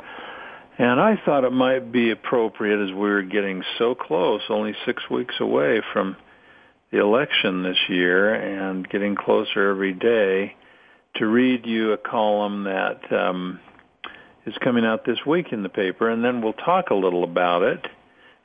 And 0.78 1.02
I 1.02 1.20
thought 1.26 1.44
it 1.44 1.52
might 1.52 1.92
be 1.92 2.12
appropriate 2.12 2.82
as 2.82 2.94
we 2.94 3.10
were 3.10 3.24
getting 3.24 3.64
so 3.78 3.96
close, 3.96 4.42
only 4.50 4.76
six 4.86 5.10
weeks 5.10 5.36
away 5.40 5.82
from 5.92 6.16
the 6.92 7.00
election 7.02 7.64
this 7.64 7.78
year, 7.90 8.34
and 8.34 8.88
getting 8.88 9.16
closer 9.16 9.72
every 9.72 9.94
day, 9.94 10.56
to 11.16 11.26
read 11.26 11.66
you 11.66 11.92
a 11.92 11.98
column 11.98 12.64
that 12.66 13.12
um, 13.12 13.60
is 14.48 14.56
coming 14.64 14.86
out 14.86 15.06
this 15.06 15.20
week 15.26 15.52
in 15.52 15.62
the 15.62 15.70
paper, 15.70 16.10
and 16.10 16.24
then 16.24 16.42
we'll 16.42 16.54
talk 16.54 16.90
a 16.90 16.96
little 16.96 17.24
about 17.24 17.62
it. 17.64 17.86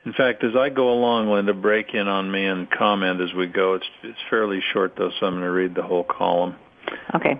In 0.05 0.13
fact, 0.13 0.43
as 0.43 0.55
I 0.55 0.69
go 0.69 0.91
along, 0.91 1.29
Linda, 1.29 1.53
break 1.53 1.93
in 1.93 2.07
on 2.09 2.29
me 2.29 2.45
and 2.45 2.69
comment 2.69 3.21
as 3.21 3.33
we 3.33 3.47
go. 3.47 3.75
It's 3.75 3.85
it's 4.03 4.19
fairly 4.29 4.61
short 4.73 4.95
though, 4.97 5.11
so 5.19 5.25
I'm 5.25 5.33
going 5.33 5.43
to 5.43 5.51
read 5.51 5.75
the 5.75 5.83
whole 5.83 6.03
column. 6.03 6.55
Okay. 7.15 7.39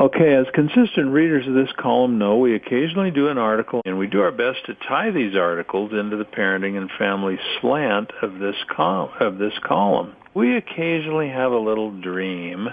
Okay, 0.00 0.34
as 0.34 0.46
consistent 0.52 1.12
readers 1.12 1.46
of 1.46 1.54
this 1.54 1.72
column 1.78 2.18
know, 2.18 2.36
we 2.36 2.54
occasionally 2.54 3.10
do 3.10 3.28
an 3.28 3.38
article, 3.38 3.80
and 3.86 3.98
we 3.98 4.06
do 4.06 4.20
our 4.20 4.32
best 4.32 4.58
to 4.66 4.74
tie 4.86 5.10
these 5.10 5.34
articles 5.34 5.92
into 5.92 6.16
the 6.16 6.24
parenting 6.26 6.76
and 6.76 6.90
family 6.98 7.38
slant 7.60 8.10
of 8.20 8.38
this 8.38 8.56
col- 8.76 9.12
of 9.18 9.38
this 9.38 9.54
column. 9.64 10.14
We 10.34 10.56
occasionally 10.56 11.30
have 11.30 11.52
a 11.52 11.58
little 11.58 11.90
dream 11.90 12.68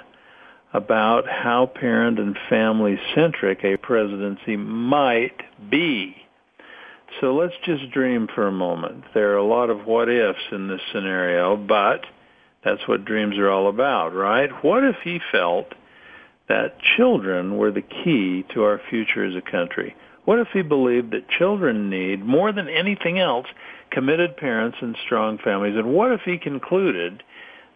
about 0.75 1.25
how 1.25 1.65
parent 1.65 2.20
and 2.20 2.38
family 2.50 3.00
centric 3.15 3.63
a 3.63 3.77
presidency 3.77 4.58
might 4.58 5.41
be. 5.70 6.17
So 7.22 7.34
let's 7.34 7.53
just 7.63 7.91
dream 7.91 8.27
for 8.36 8.46
a 8.46 8.51
moment. 8.51 9.05
There 9.13 9.32
are 9.32 9.38
a 9.38 9.46
lot 9.46 9.70
of 9.70 9.86
what 9.86 10.10
ifs 10.10 10.38
in 10.51 10.67
this 10.67 10.82
scenario, 10.91 11.55
but 11.55 12.01
that's 12.62 12.86
what 12.89 13.05
dreams 13.05 13.38
are 13.38 13.50
all 13.50 13.70
about, 13.70 14.13
right? 14.13 14.50
What 14.65 14.84
if 14.84 14.98
he 15.01 15.22
felt 15.32 15.74
that 16.50 16.77
children 16.98 17.55
were 17.55 17.72
the 17.72 17.82
key 17.82 18.44
to 18.53 18.63
our 18.63 18.82
future 18.89 19.24
as 19.24 19.36
a 19.36 19.50
country? 19.50 19.96
What 20.25 20.39
if 20.39 20.50
he 20.51 20.62
believed 20.62 21.12
that 21.12 21.29
children 21.29 21.89
need, 21.89 22.25
more 22.25 22.51
than 22.51 22.67
anything 22.67 23.17
else, 23.17 23.48
committed 23.91 24.36
parents 24.36 24.79
and 24.82 24.98
strong 25.05 25.38
families? 25.38 25.77
And 25.77 25.94
what 25.94 26.12
if 26.12 26.22
he 26.25 26.38
concluded 26.38 27.24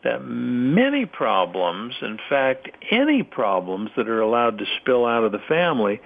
that 0.04 0.24
many 0.24 1.06
problems, 1.06 1.94
in 2.02 2.18
fact, 2.30 2.70
any 2.92 3.24
problems 3.24 3.90
that 3.98 4.08
are 4.08 4.22
allowed 4.22 4.58
to 4.60 4.66
spill 4.80 5.06
out 5.06 5.24
of 5.24 5.32
the 5.32 5.42
family, 5.48 6.02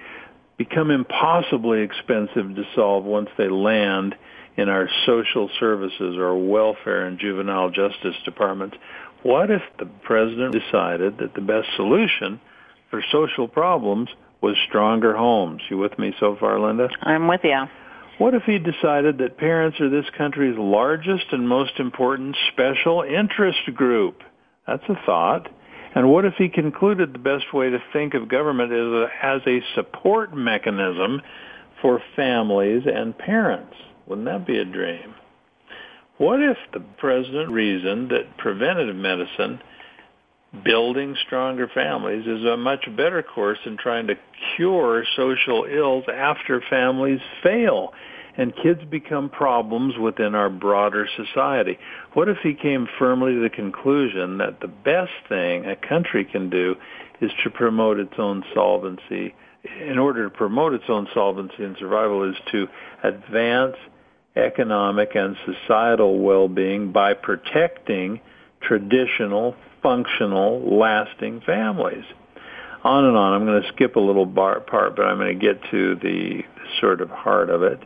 become 0.58 0.91
impossibly 0.91 1.82
expensive 1.82 2.56
to 2.56 2.63
solve 2.76 3.04
once 3.04 3.30
they 3.38 3.50
land 3.50 4.15
in 4.56 4.70
our 4.70 4.88
social 5.06 5.50
services 5.60 6.15
or 6.17 6.38
welfare 6.38 7.06
and 7.06 7.20
juvenile 7.20 7.70
justice 7.70 8.15
departments. 8.24 8.78
What 9.24 9.50
if 9.50 9.62
the 9.80 9.86
president 9.86 10.54
decided 10.54 11.17
that 11.20 11.34
the 11.34 11.41
best 11.41 11.70
solution 11.76 12.39
for 12.89 13.02
social 13.12 13.48
problems 13.48 14.10
was 14.41 14.56
stronger 14.67 15.15
homes? 15.15 15.62
You 15.70 15.78
with 15.78 15.98
me 15.98 16.13
so 16.20 16.36
far, 16.39 16.60
Linda? 16.60 16.89
I'm 17.02 17.28
with 17.28 17.41
you. 17.44 17.63
What 18.19 18.36
if 18.36 18.43
he 18.43 18.60
decided 18.60 19.17
that 19.17 19.38
parents 19.38 19.80
are 19.82 19.89
this 19.89 20.10
country's 20.17 20.58
largest 20.58 21.26
and 21.32 21.49
most 21.49 21.80
important 21.80 22.38
special 22.52 23.02
interest 23.02 23.73
group? 23.73 24.21
That's 24.67 24.84
a 24.88 24.99
thought. 25.06 25.49
And 25.95 26.10
what 26.10 26.26
if 26.26 26.36
he 26.38 26.49
concluded 26.49 27.13
the 27.13 27.19
best 27.19 27.54
way 27.54 27.69
to 27.69 27.84
think 27.91 28.13
of 28.13 28.28
government 28.28 28.71
is 28.71 28.80
a, 28.80 29.08
as 29.21 29.41
a 29.47 29.62
support 29.76 30.36
mechanism 30.36 31.21
for 31.82 32.02
families 32.15 32.84
and 32.86 33.17
parents? 33.17 33.76
Wouldn't 34.08 34.26
that 34.26 34.45
be 34.45 34.58
a 34.58 34.65
dream? 34.65 35.15
What 36.17 36.41
if 36.41 36.58
the 36.71 36.80
president 36.80 37.49
reasoned 37.49 38.12
that 38.12 38.38
preventative 38.38 38.95
medicine, 38.95 39.60
building 40.63 41.16
stronger 41.26 41.68
families, 41.74 42.28
is 42.28 42.46
a 42.46 42.58
much 42.58 42.86
better 42.96 43.24
course 43.24 43.60
than 43.66 43.78
trying 43.78 44.08
to 44.08 44.16
cure 44.56 45.04
social 45.16 45.66
ills 45.66 46.06
after 46.13 46.62
families 46.70 47.20
fail? 47.42 47.94
and 48.38 48.54
kids 48.56 48.82
become 48.89 49.30
problems 49.30 49.98
within 49.98 50.36
our 50.36 50.50
broader 50.50 51.08
society. 51.16 51.78
What 52.13 52.30
if 52.30 52.38
he 52.42 52.54
came 52.54 52.88
firmly 52.98 53.34
to 53.34 53.42
the 53.42 53.50
conclusion 53.50 54.38
that 54.39 54.60
the 54.60 54.68
best 54.68 55.12
thing 55.30 55.66
a 55.66 55.76
country 55.76 56.26
can 56.26 56.50
do 56.50 56.76
is 57.22 57.32
to 57.44 57.50
promote 57.50 58.00
its 58.00 58.13
own 58.18 58.44
solvency? 58.54 59.36
In 59.80 59.98
order 59.98 60.24
to 60.26 60.30
promote 60.30 60.74
its 60.74 60.86
own 60.89 61.08
solvency 61.13 61.63
and 61.63 61.78
survival 61.78 62.30
is 62.30 62.36
to 62.52 62.68
advance 63.04 63.76
economic 64.36 65.16
and 65.16 65.38
societal 65.46 66.20
well-being 66.20 66.92
by 66.92 67.13
protecting 67.13 68.20
traditional, 68.62 69.56
functional, 69.84 70.80
lasting 70.80 71.41
families. 71.46 72.06
On 72.84 73.06
and 73.06 73.15
on. 73.15 73.34
I'm 73.34 73.46
going 73.46 73.62
to 73.62 73.67
skip 73.69 73.96
a 73.96 74.00
little 74.00 74.26
part, 74.26 74.96
but 74.96 75.04
I'm 75.04 75.17
going 75.17 75.39
to 75.39 75.46
get 75.46 75.62
to 75.72 75.96
the 75.96 76.41
sort 76.82 77.02
of 77.02 77.10
heart 77.10 77.50
of 77.50 77.63
it 77.63 77.80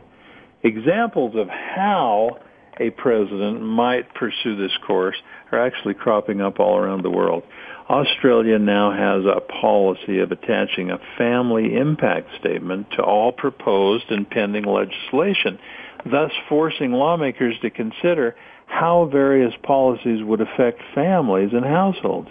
examples 0.62 1.34
of 1.36 1.48
how 1.48 2.38
a 2.80 2.90
president 2.90 3.60
might 3.60 4.14
pursue 4.14 4.56
this 4.56 4.76
course 4.86 5.16
are 5.50 5.64
actually 5.64 5.94
cropping 5.94 6.40
up 6.40 6.60
all 6.60 6.76
around 6.76 7.02
the 7.02 7.10
world. 7.10 7.42
Australia 7.88 8.58
now 8.58 8.92
has 8.92 9.24
a 9.24 9.40
policy 9.40 10.20
of 10.20 10.30
attaching 10.30 10.90
a 10.90 10.98
family 11.16 11.74
impact 11.74 12.28
statement 12.38 12.86
to 12.92 13.02
all 13.02 13.32
proposed 13.32 14.10
and 14.10 14.28
pending 14.28 14.64
legislation, 14.64 15.58
thus 16.04 16.32
forcing 16.48 16.92
lawmakers 16.92 17.56
to 17.62 17.70
consider 17.70 18.36
how 18.66 19.06
various 19.06 19.54
policies 19.62 20.22
would 20.22 20.40
affect 20.40 20.80
families 20.94 21.50
and 21.52 21.64
households. 21.64 22.28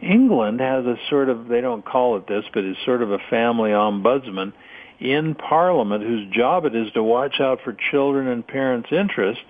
England 0.00 0.60
has 0.60 0.84
a 0.84 0.96
sort 1.08 1.28
of, 1.28 1.48
they 1.48 1.60
don't 1.60 1.84
call 1.84 2.16
it 2.16 2.26
this, 2.26 2.44
but 2.52 2.64
it's 2.64 2.78
sort 2.84 3.02
of 3.02 3.10
a 3.10 3.18
family 3.30 3.70
ombudsman 3.70 4.52
in 5.00 5.34
Parliament 5.34 6.02
whose 6.02 6.30
job 6.32 6.64
it 6.64 6.74
is 6.74 6.90
to 6.92 7.02
watch 7.02 7.40
out 7.40 7.60
for 7.64 7.76
children 7.90 8.28
and 8.28 8.46
parents' 8.46 8.90
interests 8.92 9.42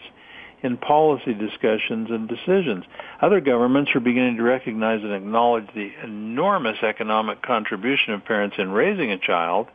in 0.62 0.76
policy 0.78 1.34
discussions 1.34 2.08
and 2.10 2.28
decisions. 2.28 2.84
Other 3.20 3.40
governments 3.40 3.90
are 3.94 4.00
beginning 4.00 4.36
to 4.36 4.42
recognize 4.42 5.02
and 5.02 5.12
acknowledge 5.12 5.66
the 5.74 5.92
enormous 6.02 6.78
economic 6.82 7.42
contribution 7.42 8.14
of 8.14 8.24
parents 8.24 8.56
in 8.58 8.70
raising 8.70 9.10
a 9.10 9.18
child 9.18 9.68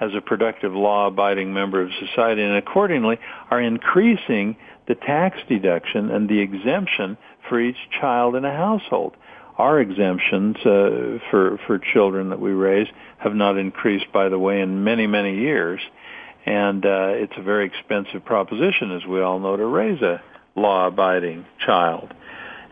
as 0.00 0.14
a 0.14 0.20
productive 0.20 0.74
law-abiding 0.74 1.52
member 1.52 1.80
of 1.80 1.90
society 1.98 2.42
and 2.42 2.56
accordingly 2.56 3.18
are 3.50 3.60
increasing 3.60 4.56
the 4.86 4.94
tax 4.94 5.38
deduction 5.48 6.10
and 6.10 6.28
the 6.28 6.40
exemption 6.40 7.16
for 7.48 7.60
each 7.60 7.76
child 8.00 8.34
in 8.34 8.44
a 8.44 8.54
household 8.54 9.16
our 9.58 9.80
exemptions 9.80 10.56
uh, 10.58 11.18
for 11.30 11.58
for 11.66 11.78
children 11.78 12.30
that 12.30 12.40
we 12.40 12.52
raise 12.52 12.86
have 13.18 13.34
not 13.34 13.58
increased, 13.58 14.10
by 14.12 14.28
the 14.28 14.38
way, 14.38 14.60
in 14.60 14.84
many 14.84 15.06
many 15.06 15.36
years, 15.36 15.80
and 16.46 16.86
uh, 16.86 17.10
it's 17.10 17.32
a 17.36 17.42
very 17.42 17.66
expensive 17.66 18.24
proposition, 18.24 18.92
as 18.92 19.04
we 19.04 19.20
all 19.20 19.40
know, 19.40 19.56
to 19.56 19.66
raise 19.66 20.00
a 20.00 20.22
law-abiding 20.54 21.44
child. 21.64 22.14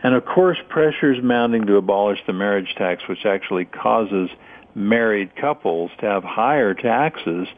And 0.03 0.15
of 0.15 0.25
course, 0.25 0.59
pressure 0.69 1.13
is 1.13 1.23
mounting 1.23 1.67
to 1.67 1.77
abolish 1.77 2.21
the 2.27 2.33
marriage 2.33 2.75
tax, 2.77 3.03
which 3.09 3.27
actually 3.27 3.65
causes 3.65 4.31
married 4.77 5.35
couples 5.35 5.91
to 5.99 6.07
have 6.07 6.23
higher 6.23 6.75
taxes 6.75 7.49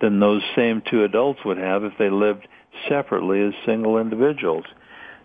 than 0.00 0.20
those 0.20 0.42
same 0.54 0.82
two 0.88 1.04
adults 1.04 1.40
would 1.44 1.56
have 1.56 1.82
if 1.82 1.94
they 1.98 2.10
lived 2.10 2.46
separately 2.88 3.42
as 3.42 3.54
single 3.64 3.98
individuals. 3.98 4.64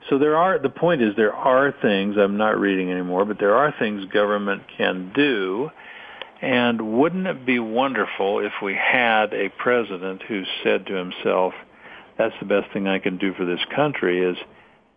So 0.09 0.17
there 0.17 0.37
are, 0.37 0.57
the 0.57 0.69
point 0.69 1.01
is 1.01 1.15
there 1.15 1.33
are 1.33 1.73
things, 1.81 2.15
I'm 2.17 2.37
not 2.37 2.57
reading 2.57 2.89
anymore, 2.89 3.25
but 3.25 3.37
there 3.37 3.55
are 3.55 3.73
things 3.77 4.05
government 4.05 4.63
can 4.77 5.11
do. 5.13 5.69
And 6.41 6.97
wouldn't 6.97 7.27
it 7.27 7.45
be 7.45 7.59
wonderful 7.59 8.39
if 8.39 8.53
we 8.63 8.73
had 8.73 9.33
a 9.33 9.49
president 9.49 10.23
who 10.23 10.43
said 10.63 10.87
to 10.87 10.93
himself, 10.93 11.53
that's 12.17 12.33
the 12.39 12.47
best 12.47 12.71
thing 12.71 12.87
I 12.87 12.99
can 12.99 13.17
do 13.17 13.33
for 13.33 13.45
this 13.45 13.59
country 13.75 14.23
is 14.23 14.37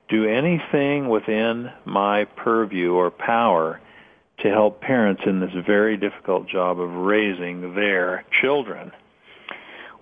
do 0.09 0.25
anything 0.25 1.09
within 1.09 1.71
my 1.85 2.25
purview 2.25 2.93
or 2.93 3.11
power 3.11 3.81
to 4.39 4.49
help 4.49 4.81
parents 4.81 5.23
in 5.27 5.41
this 5.41 5.51
very 5.67 5.97
difficult 5.97 6.49
job 6.49 6.81
of 6.81 6.91
raising 6.91 7.75
their 7.75 8.25
children. 8.41 8.93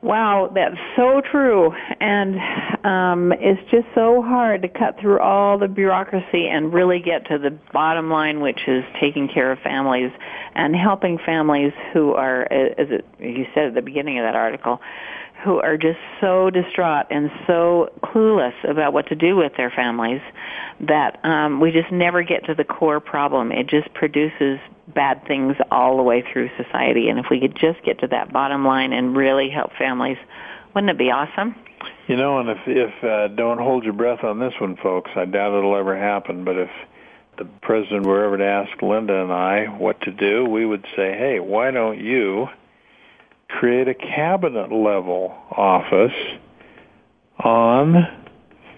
Wow, 0.02 0.50
that's 0.52 0.76
so 0.96 1.22
true. 1.30 1.72
And 2.00 2.34
um, 2.84 3.32
it's 3.38 3.60
just 3.70 3.86
so 3.94 4.20
hard 4.20 4.62
to 4.62 4.68
cut 4.68 4.98
through 5.00 5.20
all 5.20 5.58
the 5.58 5.68
bureaucracy 5.68 6.48
and 6.48 6.72
really 6.72 6.98
get 6.98 7.28
to 7.28 7.38
the 7.38 7.56
bottom 7.72 8.10
line, 8.10 8.40
which 8.40 8.58
is 8.66 8.82
taking 9.00 9.28
care 9.28 9.52
of 9.52 9.60
families 9.60 10.10
and 10.56 10.74
helping 10.74 11.18
families 11.24 11.72
who 11.92 12.14
are, 12.14 12.52
as 12.52 12.88
it, 12.90 13.06
you 13.20 13.46
said 13.54 13.66
at 13.66 13.74
the 13.74 13.82
beginning 13.82 14.18
of 14.18 14.24
that 14.24 14.34
article, 14.34 14.80
who 15.42 15.60
are 15.60 15.76
just 15.76 15.98
so 16.20 16.50
distraught 16.50 17.06
and 17.10 17.30
so 17.46 17.92
clueless 18.02 18.54
about 18.68 18.92
what 18.92 19.08
to 19.08 19.14
do 19.14 19.36
with 19.36 19.52
their 19.56 19.70
families 19.70 20.20
that 20.80 21.24
um, 21.24 21.60
we 21.60 21.70
just 21.70 21.90
never 21.90 22.22
get 22.22 22.44
to 22.46 22.54
the 22.54 22.64
core 22.64 23.00
problem. 23.00 23.50
It 23.52 23.66
just 23.66 23.92
produces 23.94 24.58
bad 24.88 25.26
things 25.26 25.56
all 25.70 25.96
the 25.96 26.02
way 26.02 26.24
through 26.32 26.50
society. 26.56 27.08
And 27.08 27.18
if 27.18 27.26
we 27.30 27.40
could 27.40 27.56
just 27.56 27.82
get 27.84 28.00
to 28.00 28.06
that 28.08 28.32
bottom 28.32 28.64
line 28.64 28.92
and 28.92 29.16
really 29.16 29.50
help 29.50 29.72
families, 29.78 30.18
wouldn't 30.74 30.90
it 30.90 30.98
be 30.98 31.10
awesome? 31.10 31.54
You 32.06 32.16
know, 32.16 32.38
and 32.38 32.48
if 32.48 32.58
if 32.66 33.04
uh, 33.04 33.28
don't 33.28 33.58
hold 33.58 33.84
your 33.84 33.92
breath 33.92 34.24
on 34.24 34.38
this 34.38 34.52
one, 34.60 34.76
folks. 34.76 35.10
I 35.16 35.24
doubt 35.24 35.56
it'll 35.56 35.76
ever 35.76 35.96
happen. 35.96 36.44
But 36.44 36.56
if 36.56 36.70
the 37.38 37.44
president 37.62 38.06
were 38.06 38.24
ever 38.24 38.38
to 38.38 38.44
ask 38.44 38.82
Linda 38.82 39.22
and 39.22 39.32
I 39.32 39.66
what 39.66 40.00
to 40.02 40.10
do, 40.10 40.44
we 40.44 40.66
would 40.66 40.84
say, 40.96 41.16
"Hey, 41.16 41.38
why 41.40 41.70
don't 41.70 41.98
you?" 41.98 42.48
Create 43.58 43.88
a 43.88 43.94
cabinet 43.94 44.72
level 44.72 45.34
office 45.50 46.16
on 47.38 47.94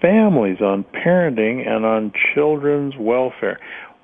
families, 0.01 0.61
on 0.61 0.83
parenting, 0.83 1.67
and 1.67 1.85
on 1.85 2.11
children's 2.33 2.93
welfare. 2.97 3.59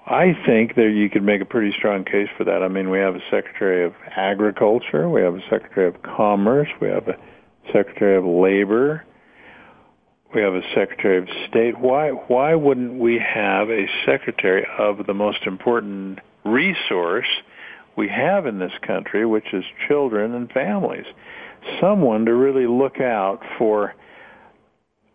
I 0.05 0.33
think 0.45 0.75
that 0.75 0.91
you 0.95 1.09
could 1.09 1.23
make 1.23 1.41
a 1.41 1.45
pretty 1.45 1.73
strong 1.77 2.03
case 2.03 2.27
for 2.37 2.43
that. 2.45 2.63
I 2.63 2.67
mean, 2.67 2.89
we 2.89 2.99
have 2.99 3.15
a 3.15 3.21
Secretary 3.29 3.85
of 3.85 3.93
Agriculture, 4.15 5.09
we 5.09 5.21
have 5.21 5.35
a 5.35 5.41
Secretary 5.49 5.87
of 5.87 6.01
Commerce, 6.01 6.69
we 6.81 6.87
have 6.87 7.07
a 7.07 7.17
Secretary 7.71 8.17
of 8.17 8.25
Labor, 8.25 9.05
we 10.33 10.41
have 10.41 10.53
a 10.53 10.61
Secretary 10.73 11.17
of 11.17 11.27
State. 11.49 11.79
Why 11.79 12.09
why 12.09 12.55
wouldn't 12.55 12.99
we 12.99 13.19
have 13.19 13.69
a 13.69 13.85
Secretary 14.05 14.65
of 14.79 15.05
the 15.05 15.13
most 15.13 15.43
important 15.45 16.19
resource 16.45 17.27
we 18.01 18.07
have 18.07 18.47
in 18.47 18.57
this 18.57 18.71
country, 18.81 19.27
which 19.27 19.53
is 19.53 19.63
children 19.87 20.33
and 20.33 20.51
families. 20.51 21.05
Someone 21.79 22.25
to 22.25 22.33
really 22.33 22.65
look 22.65 22.99
out 22.99 23.41
for 23.59 23.93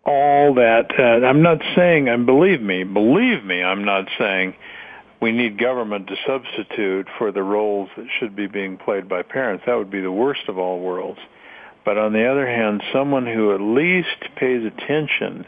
all 0.05 0.53
that. 0.53 0.85
Uh, 0.97 1.25
I'm 1.25 1.41
not 1.41 1.57
saying, 1.75 2.07
and 2.07 2.25
believe 2.25 2.61
me, 2.61 2.85
believe 2.85 3.43
me, 3.43 3.61
I'm 3.61 3.83
not 3.83 4.05
saying 4.17 4.53
we 5.21 5.33
need 5.33 5.59
government 5.59 6.07
to 6.07 6.15
substitute 6.25 7.07
for 7.17 7.33
the 7.33 7.43
roles 7.43 7.89
that 7.97 8.07
should 8.17 8.37
be 8.37 8.47
being 8.47 8.77
played 8.77 9.09
by 9.09 9.21
parents. 9.21 9.65
That 9.67 9.75
would 9.75 9.91
be 9.91 9.99
the 9.99 10.09
worst 10.09 10.47
of 10.47 10.57
all 10.57 10.79
worlds. 10.79 11.19
But 11.83 11.97
on 11.97 12.13
the 12.13 12.25
other 12.25 12.47
hand, 12.47 12.81
someone 12.93 13.25
who 13.25 13.53
at 13.53 13.59
least 13.59 14.33
pays 14.37 14.63
attention 14.63 15.45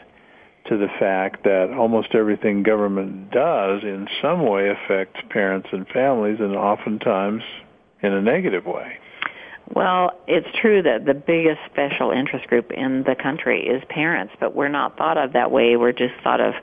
to 0.70 0.76
the 0.76 0.88
fact 1.00 1.42
that 1.42 1.74
almost 1.76 2.14
everything 2.14 2.62
government 2.62 3.32
does 3.32 3.82
in 3.82 4.08
some 4.22 4.46
way 4.46 4.70
affects 4.70 5.20
parents 5.28 5.68
and 5.72 5.86
families 5.88 6.38
and 6.38 6.54
oftentimes 6.54 7.42
in 8.02 8.12
a 8.12 8.22
negative 8.22 8.64
way. 8.64 8.96
Well, 9.74 10.12
it's 10.28 10.46
true 10.60 10.80
that 10.82 11.06
the 11.06 11.14
biggest 11.14 11.58
special 11.70 12.12
interest 12.12 12.46
group 12.46 12.70
in 12.70 13.02
the 13.02 13.16
country 13.20 13.66
is 13.66 13.82
parents, 13.88 14.32
but 14.38 14.54
we're 14.54 14.68
not 14.68 14.96
thought 14.96 15.18
of 15.18 15.32
that 15.32 15.50
way. 15.50 15.76
We're 15.76 15.92
just 15.92 16.14
thought 16.22 16.40
of 16.40 16.54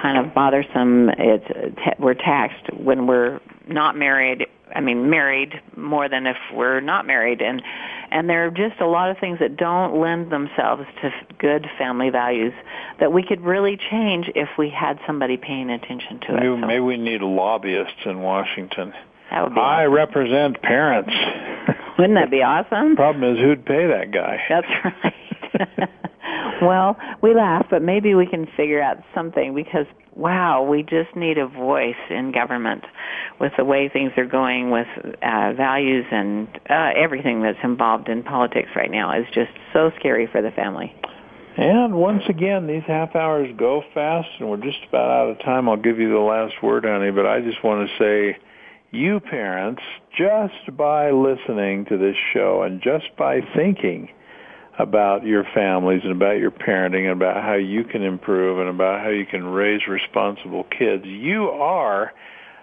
kind 0.00 0.18
of 0.18 0.34
bothersome. 0.34 1.10
It's 1.18 1.98
we're 1.98 2.14
taxed 2.14 2.72
when 2.74 3.06
we're 3.06 3.40
not 3.68 3.96
married. 3.96 4.46
I 4.74 4.80
mean, 4.80 5.10
married 5.10 5.60
more 5.76 6.08
than 6.08 6.26
if 6.26 6.36
we're 6.52 6.80
not 6.80 7.06
married, 7.06 7.40
and 7.40 7.62
and 8.10 8.28
there 8.28 8.46
are 8.46 8.50
just 8.50 8.80
a 8.80 8.86
lot 8.86 9.10
of 9.10 9.18
things 9.18 9.38
that 9.40 9.56
don't 9.56 10.00
lend 10.00 10.30
themselves 10.30 10.84
to 11.02 11.10
good 11.38 11.66
family 11.78 12.10
values 12.10 12.52
that 13.00 13.12
we 13.12 13.22
could 13.22 13.40
really 13.40 13.76
change 13.90 14.30
if 14.34 14.48
we 14.58 14.70
had 14.70 14.98
somebody 15.06 15.36
paying 15.36 15.70
attention 15.70 16.20
to 16.20 16.32
maybe, 16.32 16.46
it. 16.46 16.60
So, 16.60 16.66
maybe 16.66 16.80
we 16.80 16.96
need 16.96 17.22
lobbyists 17.22 18.04
in 18.04 18.20
Washington. 18.20 18.92
That 19.30 19.42
would 19.42 19.54
be 19.54 19.60
I 19.60 19.86
awesome. 19.86 19.94
represent 19.94 20.62
parents. 20.62 21.12
Wouldn't 21.98 22.14
that 22.18 22.30
be 22.30 22.42
awesome? 22.42 22.94
Problem 22.96 23.36
is, 23.36 23.42
who'd 23.42 23.64
pay 23.64 23.86
that 23.88 24.12
guy? 24.12 24.40
That's 24.48 24.66
right. 24.84 25.90
well, 26.66 26.96
we 27.22 27.34
laugh, 27.34 27.66
but 27.70 27.82
maybe 27.82 28.14
we 28.14 28.26
can 28.26 28.46
figure 28.56 28.82
out 28.82 28.98
something 29.14 29.54
because 29.54 29.86
wow, 30.16 30.62
we 30.62 30.82
just 30.82 31.14
need 31.16 31.38
a 31.38 31.46
voice 31.46 31.94
in 32.10 32.32
government 32.32 32.84
with 33.40 33.52
the 33.56 33.64
way 33.64 33.88
things 33.88 34.12
are 34.16 34.26
going 34.26 34.70
with 34.70 34.86
uh, 35.22 35.52
values 35.54 36.04
and 36.10 36.48
uh, 36.70 36.90
everything 36.96 37.42
that's 37.42 37.58
involved 37.64 38.08
in 38.08 38.22
politics 38.22 38.68
right 38.76 38.90
now 38.90 39.18
is 39.18 39.26
just 39.34 39.50
so 39.72 39.90
scary 39.98 40.28
for 40.30 40.40
the 40.40 40.50
family. 40.52 40.94
And 41.56 41.94
once 41.94 42.22
again, 42.28 42.66
these 42.66 42.82
half 42.86 43.14
hours 43.14 43.48
go 43.56 43.82
fast, 43.92 44.28
and 44.40 44.50
we're 44.50 44.56
just 44.56 44.78
about 44.88 45.10
out 45.10 45.30
of 45.30 45.38
time. 45.40 45.68
I'll 45.68 45.76
give 45.76 45.98
you 46.00 46.10
the 46.10 46.18
last 46.18 46.54
word, 46.62 46.84
honey, 46.84 47.12
but 47.12 47.26
I 47.26 47.40
just 47.40 47.62
want 47.62 47.88
to 47.88 47.96
say, 47.96 48.38
you 48.90 49.20
parents, 49.20 49.82
just 50.16 50.76
by 50.76 51.10
listening 51.10 51.84
to 51.86 51.96
this 51.96 52.16
show 52.32 52.62
and 52.62 52.82
just 52.82 53.16
by 53.16 53.40
thinking 53.54 54.08
about 54.78 55.24
your 55.24 55.44
families 55.54 56.00
and 56.02 56.12
about 56.12 56.38
your 56.38 56.50
parenting 56.50 57.02
and 57.02 57.12
about 57.12 57.42
how 57.42 57.54
you 57.54 57.84
can 57.84 58.02
improve 58.02 58.58
and 58.58 58.68
about 58.68 59.00
how 59.00 59.08
you 59.08 59.24
can 59.24 59.44
raise 59.44 59.86
responsible 59.86 60.64
kids, 60.64 61.04
you 61.04 61.50
are, 61.50 62.12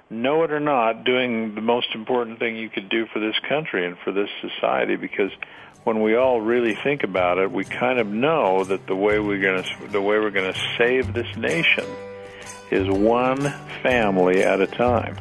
know 0.10 0.44
it 0.44 0.52
or 0.52 0.60
not, 0.60 1.06
doing 1.06 1.56
the 1.56 1.62
most 1.62 1.88
important 1.96 2.38
thing 2.40 2.58
you 2.58 2.70
could 2.70 2.90
do 2.90 3.06
for 3.14 3.20
this 3.20 3.36
country 3.48 3.86
and 3.86 3.98
for 4.00 4.12
this 4.12 4.30
society 4.42 4.98
because 4.98 5.32
when 5.84 6.02
we 6.02 6.16
all 6.16 6.42
really 6.42 6.76
think 6.76 7.04
about 7.04 7.38
it, 7.38 7.52
we 7.52 7.64
kind 7.64 7.98
of 7.98 8.08
know 8.08 8.64
that 8.66 8.86
the 8.88 8.96
way 8.96 9.20
we're 9.20 9.42
going 9.42 9.64
to 9.64 9.88
the 9.88 10.02
way 10.02 10.20
we're 10.20 10.30
going 10.30 10.52
to 10.54 10.60
save 10.78 11.14
this 11.14 11.36
nation 11.38 11.86
is 12.70 12.88
one 12.88 13.42
family 13.82 14.44
at 14.44 14.62
a 14.62 14.68
time. 14.68 15.18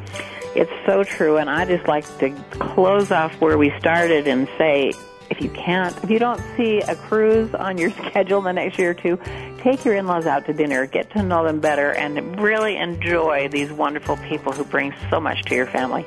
It's 0.55 0.71
so 0.85 1.05
true, 1.05 1.37
and 1.37 1.49
I 1.49 1.65
just 1.65 1.87
like 1.89 2.05
to 2.19 2.31
close 2.51 3.11
off 3.11 3.41
where 3.41 3.57
we 3.57 3.73
started 3.79 4.27
and 4.27 4.49
say 4.59 4.93
if 5.31 5.41
you 5.41 5.49
can't, 5.51 5.97
if 6.03 6.11
you 6.11 6.19
don't 6.19 6.43
see 6.57 6.81
a 6.81 6.97
cruise 6.97 7.55
on 7.55 7.79
your 7.79 7.91
schedule 8.09 8.43
the 8.43 8.53
next 8.53 8.79
year 8.79 8.91
or 8.91 8.95
two, 8.95 9.19
take 9.59 9.85
your 9.85 9.95
in-laws 9.95 10.27
out 10.27 10.47
to 10.47 10.53
dinner, 10.53 10.87
get 10.87 11.11
to 11.13 11.23
know 11.23 11.45
them 11.45 11.61
better, 11.61 11.93
and 11.93 12.41
really 12.41 12.77
enjoy 12.77 13.49
these 13.49 13.71
wonderful 13.73 14.17
people 14.19 14.53
who 14.53 14.65
bring 14.65 14.93
so 15.09 15.21
much 15.21 15.43
to 15.45 15.55
your 15.55 15.67
family. 15.67 16.07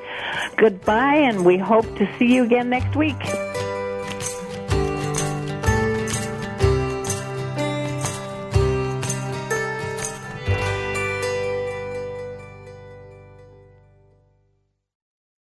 Goodbye, 0.57 1.15
and 1.15 1.45
we 1.45 1.57
hope 1.57 1.85
to 1.97 2.17
see 2.19 2.33
you 2.33 2.43
again 2.43 2.69
next 2.69 2.95
week. 2.95 3.52